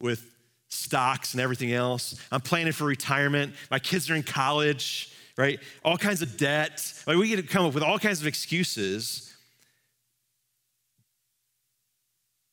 with 0.01 0.35
stocks 0.69 1.33
and 1.35 1.41
everything 1.41 1.73
else. 1.73 2.15
I'm 2.31 2.41
planning 2.41 2.73
for 2.73 2.85
retirement. 2.85 3.55
My 3.71 3.79
kids 3.79 4.11
are 4.11 4.15
in 4.15 4.23
college, 4.23 5.13
right? 5.37 5.59
All 5.85 5.97
kinds 5.97 6.23
of 6.23 6.37
debt. 6.37 6.93
Like 7.07 7.17
we 7.17 7.29
get 7.29 7.37
to 7.37 7.43
come 7.43 7.65
up 7.65 7.75
with 7.75 7.83
all 7.83 7.99
kinds 7.99 8.21
of 8.21 8.27
excuses. 8.27 9.35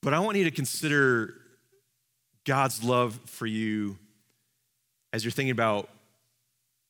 But 0.01 0.13
I 0.13 0.19
want 0.19 0.37
you 0.37 0.43
to 0.45 0.51
consider 0.51 1.33
God's 2.45 2.83
love 2.83 3.19
for 3.25 3.45
you 3.45 3.97
as 5.11 5.23
you're 5.23 5.31
thinking 5.31 5.51
about 5.51 5.89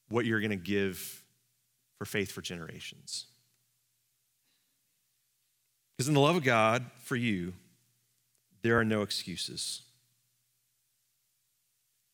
what 0.09 0.25
you're 0.25 0.39
going 0.39 0.51
to 0.51 0.55
give 0.55 1.23
for 1.97 2.05
faith 2.05 2.31
for 2.31 2.41
generations. 2.41 3.25
Because 5.97 6.07
in 6.07 6.13
the 6.13 6.19
love 6.19 6.35
of 6.35 6.43
God 6.43 6.85
for 7.03 7.15
you, 7.15 7.53
there 8.61 8.77
are 8.77 8.85
no 8.85 9.01
excuses. 9.01 9.81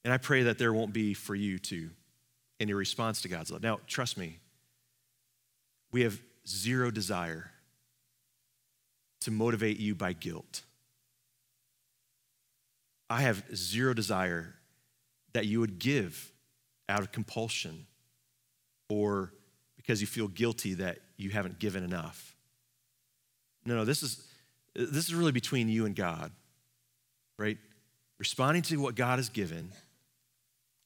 And 0.03 0.13
I 0.13 0.17
pray 0.17 0.43
that 0.43 0.57
there 0.57 0.73
won't 0.73 0.93
be 0.93 1.13
for 1.13 1.35
you 1.35 1.59
too 1.59 1.89
in 2.59 2.67
your 2.67 2.77
response 2.77 3.21
to 3.21 3.27
God's 3.27 3.51
love. 3.51 3.63
Now, 3.63 3.79
trust 3.87 4.17
me, 4.17 4.37
we 5.91 6.01
have 6.01 6.19
zero 6.47 6.91
desire 6.91 7.51
to 9.21 9.31
motivate 9.31 9.79
you 9.79 9.95
by 9.95 10.13
guilt. 10.13 10.61
I 13.09 13.21
have 13.21 13.43
zero 13.55 13.93
desire 13.93 14.55
that 15.33 15.45
you 15.45 15.59
would 15.59 15.79
give 15.79 16.30
out 16.91 16.99
of 16.99 17.11
compulsion 17.11 17.87
or 18.89 19.33
because 19.77 20.01
you 20.01 20.07
feel 20.07 20.27
guilty 20.27 20.75
that 20.75 20.99
you 21.17 21.31
haven't 21.31 21.57
given 21.57 21.83
enough. 21.83 22.35
No, 23.65 23.75
no, 23.75 23.85
this 23.85 24.03
is 24.03 24.27
this 24.75 25.07
is 25.07 25.15
really 25.15 25.31
between 25.31 25.69
you 25.69 25.85
and 25.85 25.95
God. 25.95 26.31
Right? 27.37 27.57
Responding 28.19 28.61
to 28.63 28.77
what 28.77 28.95
God 28.95 29.17
has 29.17 29.29
given. 29.29 29.71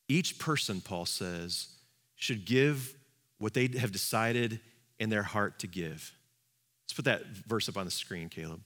Each 0.08 0.38
person, 0.38 0.82
Paul 0.82 1.06
says, 1.06 1.68
should 2.16 2.46
give 2.46 2.96
what 3.40 3.54
they 3.54 3.68
have 3.80 3.92
decided 3.92 4.60
in 5.00 5.10
their 5.10 5.24
heart 5.24 5.60
to 5.60 5.68
give. 5.68 6.14
Let's 6.86 6.94
put 6.94 7.06
that 7.06 7.26
verse 7.48 7.68
up 7.68 7.78
on 7.78 7.86
the 7.86 7.92
screen, 7.92 8.30
Caleb. 8.30 8.62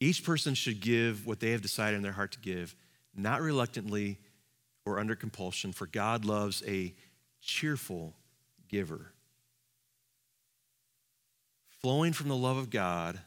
Each 0.00 0.24
person 0.24 0.54
should 0.54 0.80
give 0.80 1.26
what 1.26 1.40
they 1.40 1.52
have 1.52 1.62
decided 1.62 1.96
in 1.96 2.02
their 2.02 2.12
heart 2.12 2.32
to 2.32 2.40
give, 2.40 2.74
not 3.14 3.40
reluctantly 3.40 4.18
or 4.84 4.98
under 4.98 5.14
compulsion, 5.14 5.72
for 5.72 5.86
God 5.86 6.24
loves 6.24 6.62
a 6.66 6.94
cheerful 7.40 8.14
giver. 8.68 9.12
Flowing 11.80 12.12
from 12.12 12.28
the 12.28 12.36
love 12.36 12.56
of 12.56 12.70
God, 12.70 13.18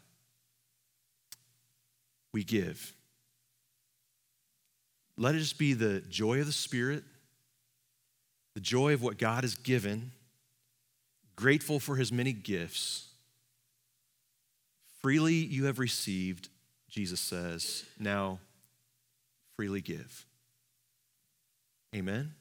we 2.34 2.44
give. 2.44 2.94
Let 5.18 5.36
it 5.36 5.40
just 5.40 5.58
be 5.58 5.74
the 5.74 6.02
joy 6.02 6.40
of 6.40 6.46
the 6.46 6.52
Spirit, 6.52 7.04
the 8.54 8.60
joy 8.60 8.94
of 8.94 9.02
what 9.02 9.18
God 9.18 9.44
has 9.44 9.56
given, 9.56 10.12
grateful 11.36 11.80
for 11.80 11.96
his 11.96 12.12
many 12.12 12.34
gifts. 12.34 13.08
Freely 15.02 15.36
you 15.36 15.66
have 15.66 15.80
received, 15.80 16.50
Jesus 16.90 17.20
says, 17.20 17.86
now 18.00 18.40
freely 19.56 19.82
give. 19.82 20.26
Amen. 21.96 22.34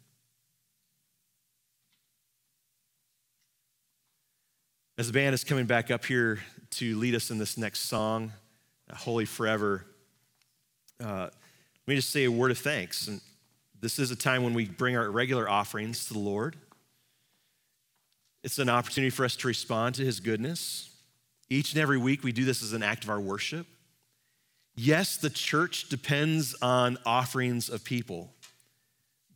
As 4.99 5.07
the 5.07 5.13
band 5.13 5.33
is 5.33 5.45
coming 5.45 5.67
back 5.67 5.93
up 5.93 6.05
here 6.05 6.41
to 6.71 6.97
lead 6.99 7.15
us 7.15 7.31
in 7.31 7.39
this 7.39 7.57
next 7.57 7.83
song, 7.83 8.33
uh, 8.91 8.97
Holy 8.97 9.25
Forever, 9.25 9.87
uh, 11.01 11.29
let 11.29 11.87
me 11.87 11.95
just 11.95 12.11
say 12.11 12.25
a 12.25 12.31
word 12.33 12.51
of 12.51 12.59
thanks. 12.59 13.07
And 13.07 13.21
this 13.81 14.01
is 14.01 14.11
a 14.11 14.17
time 14.17 14.43
when 14.43 14.55
we 14.55 14.65
bring 14.65 14.97
our 14.97 15.09
regular 15.09 15.49
offerings 15.49 16.07
to 16.07 16.15
the 16.15 16.19
Lord. 16.19 16.57
It's 18.43 18.59
an 18.59 18.69
opportunity 18.69 19.11
for 19.11 19.25
us 19.25 19.37
to 19.37 19.47
respond 19.47 19.95
to 19.95 20.05
His 20.05 20.19
goodness. 20.19 20.91
Each 21.49 21.73
and 21.73 21.81
every 21.81 21.99
week, 21.99 22.25
we 22.25 22.33
do 22.33 22.45
this 22.45 22.61
as 22.61 22.73
an 22.73 22.83
act 22.83 23.05
of 23.05 23.11
our 23.11 23.21
worship. 23.21 23.69
Yes, 24.75 25.17
the 25.17 25.31
church 25.31 25.89
depends 25.89 26.57
on 26.61 26.99
offerings 27.07 27.69
of 27.69 27.85
people, 27.85 28.33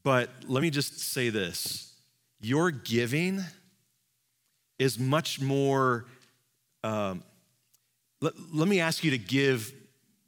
but 0.02 0.30
let 0.46 0.62
me 0.62 0.70
just 0.70 0.98
say 0.98 1.28
this 1.28 1.94
your 2.40 2.70
giving 2.70 3.42
is 4.78 4.98
much 4.98 5.40
more. 5.40 6.06
Um, 6.84 7.22
let, 8.20 8.34
let 8.52 8.68
me 8.68 8.80
ask 8.80 9.02
you 9.04 9.10
to 9.10 9.18
give 9.18 9.72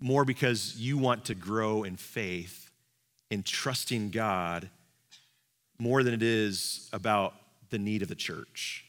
more 0.01 0.25
because 0.25 0.77
you 0.77 0.99
want 0.99 1.27
to 1.27 1.35
grow 1.35 1.85
in 1.85 1.97
faith 1.97 2.71
in 3.31 3.43
trusting 3.43 4.11
God 4.11 4.69
more 5.79 6.03
than 6.03 6.15
it 6.15 6.23
is 6.23 6.89
about 6.93 7.35
the 7.71 7.79
need 7.79 8.03
of 8.03 8.09
the 8.09 8.15
church. 8.15 8.85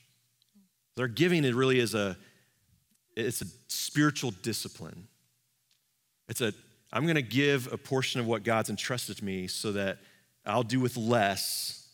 Their 0.95 1.07
giving 1.07 1.45
it 1.45 1.55
really 1.55 1.79
is 1.79 1.93
a 1.95 2.17
it's 3.15 3.41
a 3.41 3.45
spiritual 3.67 4.32
discipline. 4.41 5.07
It's 6.27 6.41
a 6.41 6.53
I'm 6.93 7.03
going 7.03 7.15
to 7.15 7.21
give 7.21 7.71
a 7.71 7.77
portion 7.77 8.19
of 8.19 8.27
what 8.27 8.43
God's 8.43 8.69
entrusted 8.69 9.17
to 9.17 9.25
me 9.25 9.47
so 9.47 9.71
that 9.73 9.99
I'll 10.45 10.63
do 10.63 10.79
with 10.79 10.97
less 10.97 11.87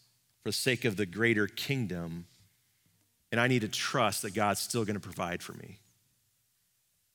for 0.44 0.50
the 0.50 0.54
sake 0.54 0.86
of 0.86 0.96
the 0.96 1.06
greater 1.06 1.48
kingdom 1.48 2.26
and 3.32 3.42
I 3.42 3.48
need 3.48 3.62
to 3.62 3.68
trust 3.68 4.22
that 4.22 4.34
God's 4.34 4.60
still 4.60 4.86
going 4.86 4.96
to 4.96 5.02
provide 5.02 5.44
for 5.44 5.54
me. 5.54 5.80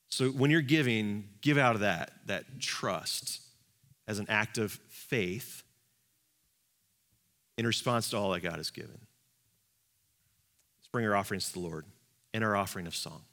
So 0.09 0.29
when 0.29 0.51
you're 0.51 0.61
giving, 0.61 1.27
give 1.41 1.57
out 1.57 1.73
of 1.75 1.81
that, 1.81 2.11
that 2.27 2.59
trust 2.59 3.41
as 4.07 4.19
an 4.19 4.27
act 4.29 4.57
of 4.57 4.73
faith 4.89 5.63
in 7.57 7.65
response 7.65 8.09
to 8.11 8.17
all 8.17 8.31
that 8.31 8.41
God 8.41 8.57
has 8.57 8.69
given. 8.69 8.91
Let's 8.91 10.87
bring 10.91 11.05
our 11.05 11.15
offerings 11.15 11.47
to 11.47 11.53
the 11.53 11.59
Lord 11.59 11.85
and 12.33 12.43
our 12.43 12.55
offering 12.55 12.85
of 12.85 12.95
song. 12.95 13.23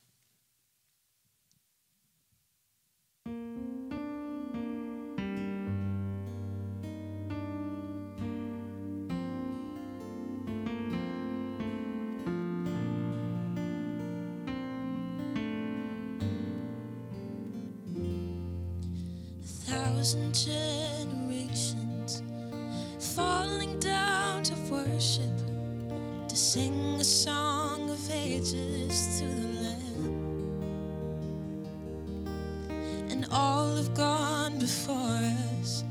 Thousand 20.01 20.35
generations 20.35 22.23
falling 23.15 23.79
down 23.81 24.43
to 24.43 24.55
worship, 24.71 25.37
to 26.27 26.35
sing 26.35 26.73
a 26.99 27.05
song 27.05 27.91
of 27.91 28.11
ages 28.11 29.19
to 29.19 29.27
the 29.27 29.49
Lamb. 29.61 30.15
And 33.11 33.27
all 33.31 33.77
have 33.77 33.93
gone 33.93 34.59
before 34.59 35.21
us, 35.59 35.85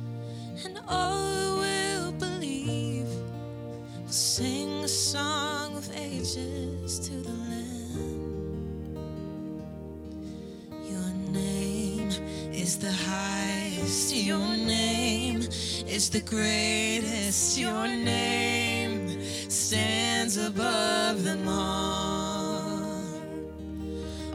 and 0.66 0.80
all 0.88 1.12
who 1.12 1.60
will 1.60 2.12
believe 2.14 3.05
will 3.05 4.07
sing 4.07 4.84
a 4.84 4.88
song 4.88 5.78
of 5.78 5.88
ages 5.95 6.97
to 6.97 7.14
the 7.14 7.36
Lamb. 7.51 8.89
Your 10.89 11.14
name 11.32 12.10
is 12.51 12.80
the 12.80 12.91
your 14.12 14.57
name 14.57 15.41
is 15.88 16.10
the 16.10 16.22
greatest, 16.22 17.57
your 17.57 17.88
name 17.88 19.22
stands 19.49 20.38
above 20.38 21.24
them 21.24 21.47
all. 21.47 22.91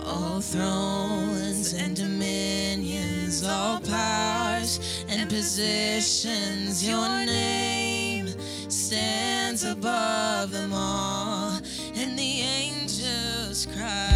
All 0.05 0.41
thrones 0.41 1.73
and 1.75 1.97
dominions, 1.97 3.45
all 3.45 3.81
powers 3.81 5.05
and 5.09 5.29
positions, 5.29 6.87
your 6.87 7.09
name 7.09 8.29
stands 8.69 9.65
above 9.65 10.51
them 10.51 10.73
all. 10.73 11.59
And 11.95 12.19
the 12.19 12.41
angels 12.41 13.67
cry, 13.75 14.14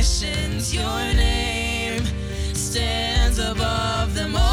positions. 0.00 0.74
Your 0.74 1.12
name 1.14 2.02
stands 2.54 3.38
above 3.38 4.14
them 4.14 4.34
all. 4.34 4.49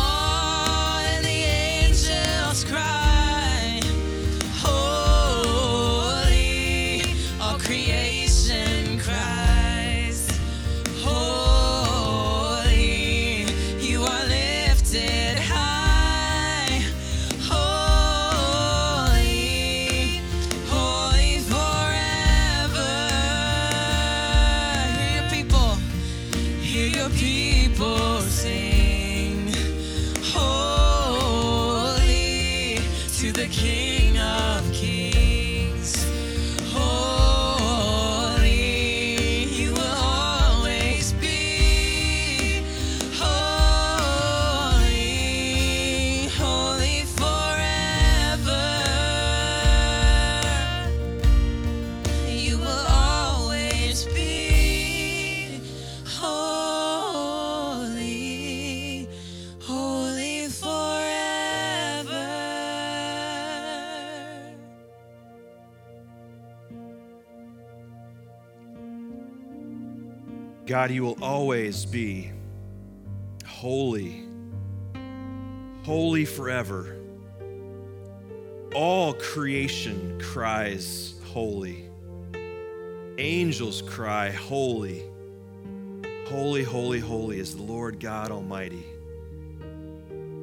God, 70.77 70.91
you 70.91 71.01
will 71.01 71.17
always 71.23 71.87
be 71.87 72.29
holy, 73.47 74.27
holy 75.81 76.23
forever. 76.23 76.95
All 78.75 79.13
creation 79.13 80.21
cries 80.21 81.15
holy. 81.25 81.89
Angels 83.17 83.81
cry 83.81 84.29
holy. 84.29 85.03
Holy, 86.27 86.63
holy, 86.63 86.99
holy 86.99 87.39
is 87.39 87.55
the 87.55 87.63
Lord 87.63 87.99
God 87.99 88.29
Almighty. 88.29 88.85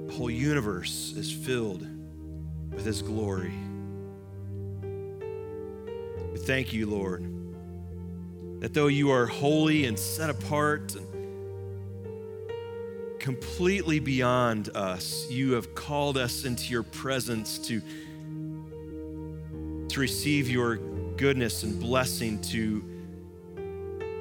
The 0.09 0.15
whole 0.15 0.31
universe 0.31 1.15
is 1.17 1.31
filled 1.31 1.87
with 2.73 2.85
His 2.85 3.03
glory. 3.03 3.55
We 6.33 6.39
thank 6.39 6.73
you, 6.73 6.91
Lord 6.91 7.34
that 8.65 8.73
though 8.73 8.87
you 8.87 9.11
are 9.11 9.27
holy 9.27 9.85
and 9.85 9.99
set 9.99 10.31
apart 10.31 10.95
and 10.95 11.07
completely 13.21 14.01
beyond 14.01 14.75
us, 14.75 15.31
you 15.31 15.53
have 15.53 15.75
called 15.75 16.17
us 16.17 16.47
into 16.47 16.73
your 16.73 16.83
presence 16.83 17.59
to, 17.59 17.83
to 19.89 20.01
receive 20.01 20.49
your 20.49 20.77
goodness 21.19 21.63
and 21.63 21.79
blessing, 21.79 22.41
to 22.41 22.83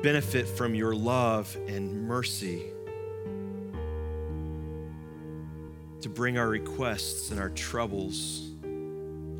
benefit 0.04 0.46
from 0.46 0.76
your 0.76 0.94
love 0.94 1.58
and 1.70 2.06
mercy, 2.06 2.64
to 6.02 6.10
bring 6.10 6.38
our 6.38 6.50
requests 6.50 7.32
and 7.32 7.40
our 7.40 7.52
troubles, 7.52 8.52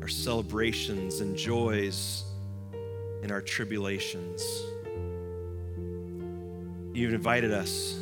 our 0.00 0.08
celebrations 0.08 1.20
and 1.20 1.36
joys, 1.36 2.24
and 3.22 3.30
our 3.30 3.42
tribulations. 3.42 4.42
You've 6.94 7.12
invited 7.12 7.52
us 7.52 7.98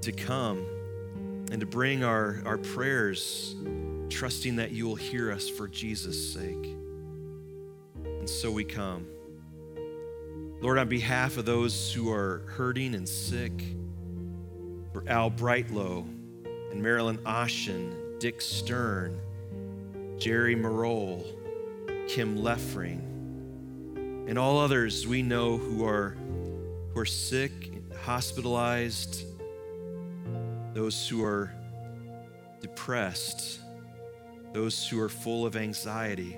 to 0.00 0.10
come 0.10 0.66
and 1.52 1.60
to 1.60 1.66
bring 1.66 2.02
our, 2.02 2.42
our 2.44 2.58
prayers, 2.58 3.54
trusting 4.10 4.56
that 4.56 4.72
you 4.72 4.84
will 4.86 4.96
hear 4.96 5.30
us 5.30 5.48
for 5.48 5.68
Jesus' 5.68 6.34
sake. 6.34 6.76
And 8.04 8.28
so 8.28 8.50
we 8.50 8.64
come. 8.64 9.06
Lord, 10.60 10.78
on 10.78 10.88
behalf 10.88 11.36
of 11.36 11.44
those 11.44 11.92
who 11.92 12.10
are 12.10 12.42
hurting 12.48 12.96
and 12.96 13.08
sick, 13.08 13.52
for 14.92 15.08
Al 15.08 15.30
Brightlow 15.30 16.04
and 16.72 16.82
Marilyn 16.82 17.18
Oshin, 17.18 18.18
Dick 18.18 18.40
Stern, 18.40 19.20
Jerry 20.18 20.56
Marole, 20.56 21.24
Kim 22.08 22.38
Leffring, 22.38 22.98
and 24.28 24.36
all 24.36 24.58
others 24.58 25.06
we 25.06 25.22
know 25.22 25.58
who 25.58 25.86
are, 25.86 26.16
who 26.92 26.98
are 26.98 27.06
sick, 27.06 27.73
hospitalized, 28.04 29.24
those 30.74 31.08
who 31.08 31.24
are 31.24 31.50
depressed, 32.60 33.60
those 34.52 34.86
who 34.86 35.00
are 35.00 35.08
full 35.08 35.46
of 35.46 35.56
anxiety, 35.56 36.36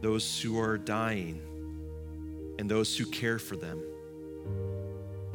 those 0.00 0.40
who 0.40 0.58
are 0.58 0.78
dying, 0.78 1.42
and 2.58 2.70
those 2.70 2.96
who 2.96 3.04
care 3.04 3.38
for 3.38 3.56
them. 3.56 3.82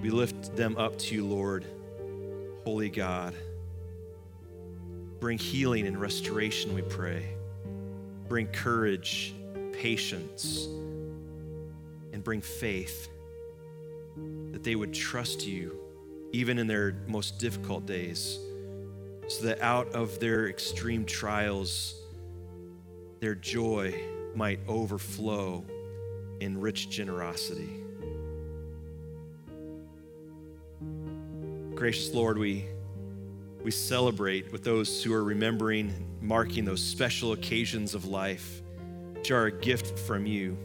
We 0.02 0.10
lift 0.10 0.56
them 0.56 0.78
up 0.78 0.98
to 0.98 1.14
you, 1.14 1.24
Lord, 1.24 1.64
holy 2.64 2.90
God. 2.90 3.36
Bring 5.20 5.38
healing 5.38 5.86
and 5.86 6.02
restoration, 6.02 6.74
we 6.74 6.82
pray. 6.82 7.24
Bring 8.28 8.48
courage, 8.48 9.36
patience, 9.74 10.66
and 12.14 12.24
bring 12.24 12.42
faith 12.42 13.10
that 14.58 14.64
they 14.64 14.76
would 14.76 14.92
trust 14.92 15.46
you 15.46 15.80
even 16.32 16.58
in 16.58 16.66
their 16.66 16.96
most 17.06 17.38
difficult 17.38 17.86
days, 17.86 18.40
so 19.28 19.46
that 19.46 19.62
out 19.62 19.88
of 19.90 20.20
their 20.20 20.50
extreme 20.50 21.06
trials, 21.06 21.94
their 23.20 23.36
joy 23.36 23.94
might 24.34 24.60
overflow 24.68 25.64
in 26.40 26.60
rich 26.60 26.90
generosity. 26.90 27.70
Gracious 31.76 32.12
Lord, 32.16 32.40
we, 32.40 32.66
we 33.64 33.70
celebrate 33.70 34.52
with 34.52 34.64
those 34.64 35.04
who 35.04 35.14
are 35.14 35.24
remembering, 35.24 35.92
and 35.92 36.20
marking 36.20 36.66
those 36.66 36.84
special 36.84 37.34
occasions 37.34 37.94
of 37.94 38.06
life, 38.06 38.64
which 39.14 39.30
are 39.30 39.46
a 39.46 39.52
gift 39.52 40.00
from 40.00 40.26
you. 40.26 40.58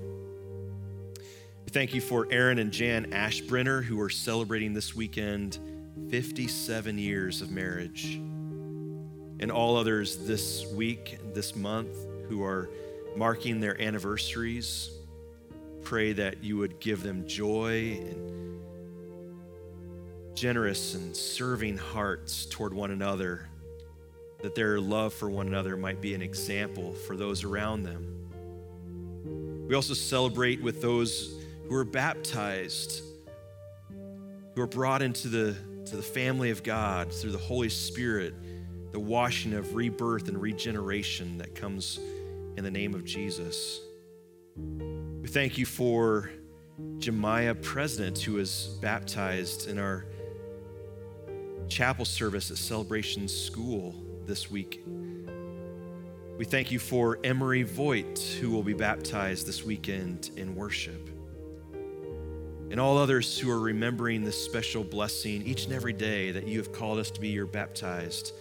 Thank 1.73 1.95
you 1.95 2.03
for 2.03 2.29
Aaron 2.31 2.59
and 2.59 2.71
Jan 2.71 3.13
Ashbrenner, 3.13 3.83
who 3.83 3.99
are 3.99 4.11
celebrating 4.11 4.75
this 4.75 4.95
weekend 4.95 5.59
57 6.11 6.99
years 6.99 7.41
of 7.41 7.51
marriage, 7.51 8.17
and 9.41 9.51
all 9.51 9.79
others 9.79 10.19
this 10.27 10.67
week, 10.75 11.19
this 11.33 11.57
month, 11.57 11.97
who 12.29 12.45
are 12.45 12.69
marking 13.17 13.59
their 13.59 13.81
anniversaries. 13.81 14.91
Pray 15.81 16.13
that 16.13 16.45
you 16.45 16.59
would 16.59 16.79
give 16.79 17.03
them 17.03 17.27
joy 17.27 17.99
and 18.03 18.61
generous 20.35 20.95
and 20.95 21.17
serving 21.17 21.79
hearts 21.79 22.45
toward 22.45 22.75
one 22.75 22.91
another, 22.91 23.49
that 24.43 24.55
their 24.55 24.79
love 24.79 25.15
for 25.15 25.31
one 25.31 25.47
another 25.47 25.79
might 25.79 26.03
be 26.03 26.13
an 26.13 26.21
example 26.21 26.93
for 26.93 27.17
those 27.17 27.45
around 27.45 27.85
them. 27.85 29.67
We 29.67 29.75
also 29.75 29.95
celebrate 29.95 30.63
with 30.63 30.83
those 30.83 31.42
who 31.69 31.75
are 31.75 31.85
baptized, 31.85 33.03
who 34.55 34.61
are 34.63 34.67
brought 34.67 35.03
into 35.03 35.29
the, 35.29 35.57
to 35.87 35.97
the 35.97 36.03
family 36.03 36.51
of 36.51 36.63
God 36.63 37.13
through 37.13 37.33
the 37.33 37.39
Holy 37.39 37.69
Spirit, 37.69 38.35
the 38.93 39.01
washing 39.01 39.55
of 39.55 39.75
rebirth 39.75 40.29
and 40.29 40.41
regeneration 40.41 41.39
that 41.39 41.55
comes 41.55 41.99
in 42.57 42.65
the 42.65 42.71
name 42.71 42.95
of 42.95 43.05
Jesus. 43.05 43.81
We 44.57 45.29
thank 45.29 45.57
you 45.57 45.65
for 45.65 46.31
Jemiah 46.99 47.61
President, 47.63 48.19
who 48.19 48.35
was 48.35 48.77
baptized 48.81 49.69
in 49.69 49.79
our 49.79 50.05
chapel 51.69 52.05
service 52.05 52.51
at 52.51 52.59
Celebration 52.59 53.29
School 53.29 53.95
this 54.27 54.51
week. 54.51 54.85
We 56.37 56.45
thank 56.45 56.71
you 56.71 56.79
for 56.79 57.19
Emery 57.25 57.63
Voigt, 57.63 58.19
who 58.41 58.51
will 58.51 58.63
be 58.63 58.75
baptized 58.75 59.47
this 59.47 59.65
weekend 59.65 60.31
in 60.37 60.55
worship. 60.55 61.12
And 62.73 62.81
all 62.81 62.97
others 62.97 63.39
who 63.39 63.51
are 63.51 63.61
remembering 63.61 64.25
this 64.25 64.43
special 64.43 64.83
blessing 64.83 65.47
each 65.47 65.67
and 65.67 65.75
every 65.75 65.93
day 65.93 66.31
that 66.31 66.49
you 66.49 66.57
have 66.57 66.73
called 66.73 66.99
us 66.99 67.11
to 67.11 67.21
be 67.21 67.29
your 67.29 67.45
baptized, 67.45 68.33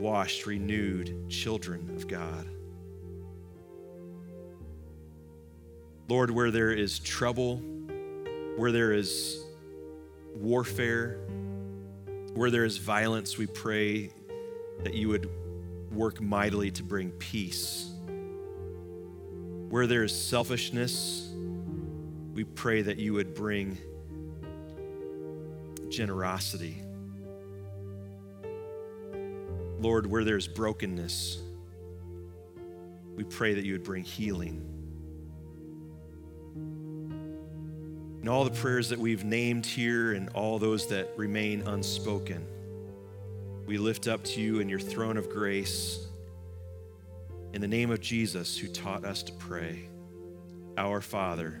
washed, 0.00 0.44
renewed 0.44 1.30
children 1.30 1.88
of 1.94 2.08
God. 2.08 2.48
Lord, 6.08 6.32
where 6.32 6.50
there 6.50 6.72
is 6.72 6.98
trouble, 6.98 7.58
where 8.56 8.72
there 8.72 8.92
is 8.92 9.44
warfare, 10.34 11.20
where 12.34 12.50
there 12.50 12.64
is 12.64 12.78
violence, 12.78 13.38
we 13.38 13.46
pray 13.46 14.10
that 14.82 14.94
you 14.94 15.06
would 15.08 15.30
work 15.92 16.20
mightily 16.20 16.72
to 16.72 16.82
bring 16.82 17.12
peace. 17.12 17.88
Where 19.68 19.86
there 19.86 20.02
is 20.02 20.12
selfishness, 20.12 21.30
we 22.34 22.44
pray 22.44 22.82
that 22.82 22.98
you 22.98 23.14
would 23.14 23.34
bring 23.34 23.78
generosity. 25.88 26.82
Lord, 29.78 30.06
where 30.06 30.24
there's 30.24 30.48
brokenness, 30.48 31.40
we 33.16 33.24
pray 33.24 33.54
that 33.54 33.64
you 33.64 33.72
would 33.72 33.84
bring 33.84 34.04
healing. 34.04 34.74
and 38.24 38.30
all 38.30 38.44
the 38.44 38.50
prayers 38.50 38.88
that 38.88 38.98
we've 38.98 39.22
named 39.22 39.66
here 39.66 40.14
and 40.14 40.30
all 40.30 40.58
those 40.58 40.86
that 40.86 41.10
remain 41.14 41.60
unspoken. 41.66 42.42
We 43.66 43.76
lift 43.76 44.08
up 44.08 44.24
to 44.24 44.40
you 44.40 44.60
in 44.60 44.68
your 44.70 44.80
throne 44.80 45.18
of 45.18 45.28
grace 45.28 46.06
in 47.52 47.60
the 47.60 47.68
name 47.68 47.90
of 47.90 48.00
Jesus, 48.00 48.56
who 48.56 48.66
taught 48.68 49.04
us 49.04 49.22
to 49.24 49.32
pray 49.34 49.90
Our 50.78 51.02
Father, 51.02 51.60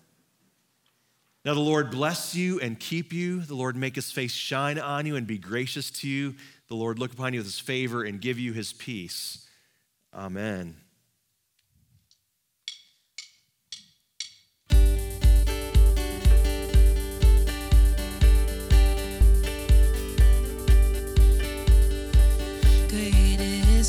Now 1.43 1.55
the 1.55 1.59
Lord 1.59 1.89
bless 1.89 2.35
you 2.35 2.59
and 2.59 2.79
keep 2.79 3.11
you. 3.11 3.41
The 3.41 3.55
Lord 3.55 3.75
make 3.75 3.95
his 3.95 4.11
face 4.11 4.33
shine 4.33 4.77
on 4.77 5.05
you 5.05 5.15
and 5.15 5.25
be 5.25 5.39
gracious 5.39 5.89
to 5.91 6.07
you. 6.07 6.35
The 6.67 6.75
Lord 6.75 6.99
look 6.99 7.13
upon 7.13 7.33
you 7.33 7.39
with 7.39 7.47
his 7.47 7.59
favor 7.59 8.03
and 8.03 8.21
give 8.21 8.37
you 8.37 8.53
his 8.53 8.73
peace. 8.73 9.47
Amen. 10.13 10.75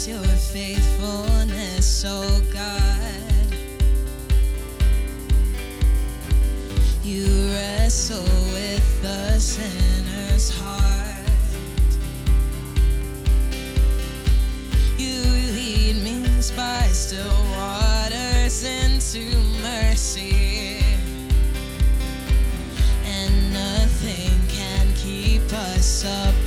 your 0.08 0.18
faithfulness, 0.18 2.04
oh 2.04 2.42
God. 2.52 2.81
Wrestle 7.92 8.24
with 8.54 9.02
the 9.02 9.38
sinner's 9.38 10.48
heart. 10.48 11.28
You 14.96 15.20
lead 15.52 16.02
me 16.02 16.24
by 16.56 16.86
still 16.86 17.44
waters 17.58 18.64
into 18.64 19.36
mercy. 19.60 20.82
And 23.04 23.52
nothing 23.52 24.38
can 24.48 24.86
keep 24.94 25.52
us 25.52 26.04
apart. 26.04 26.41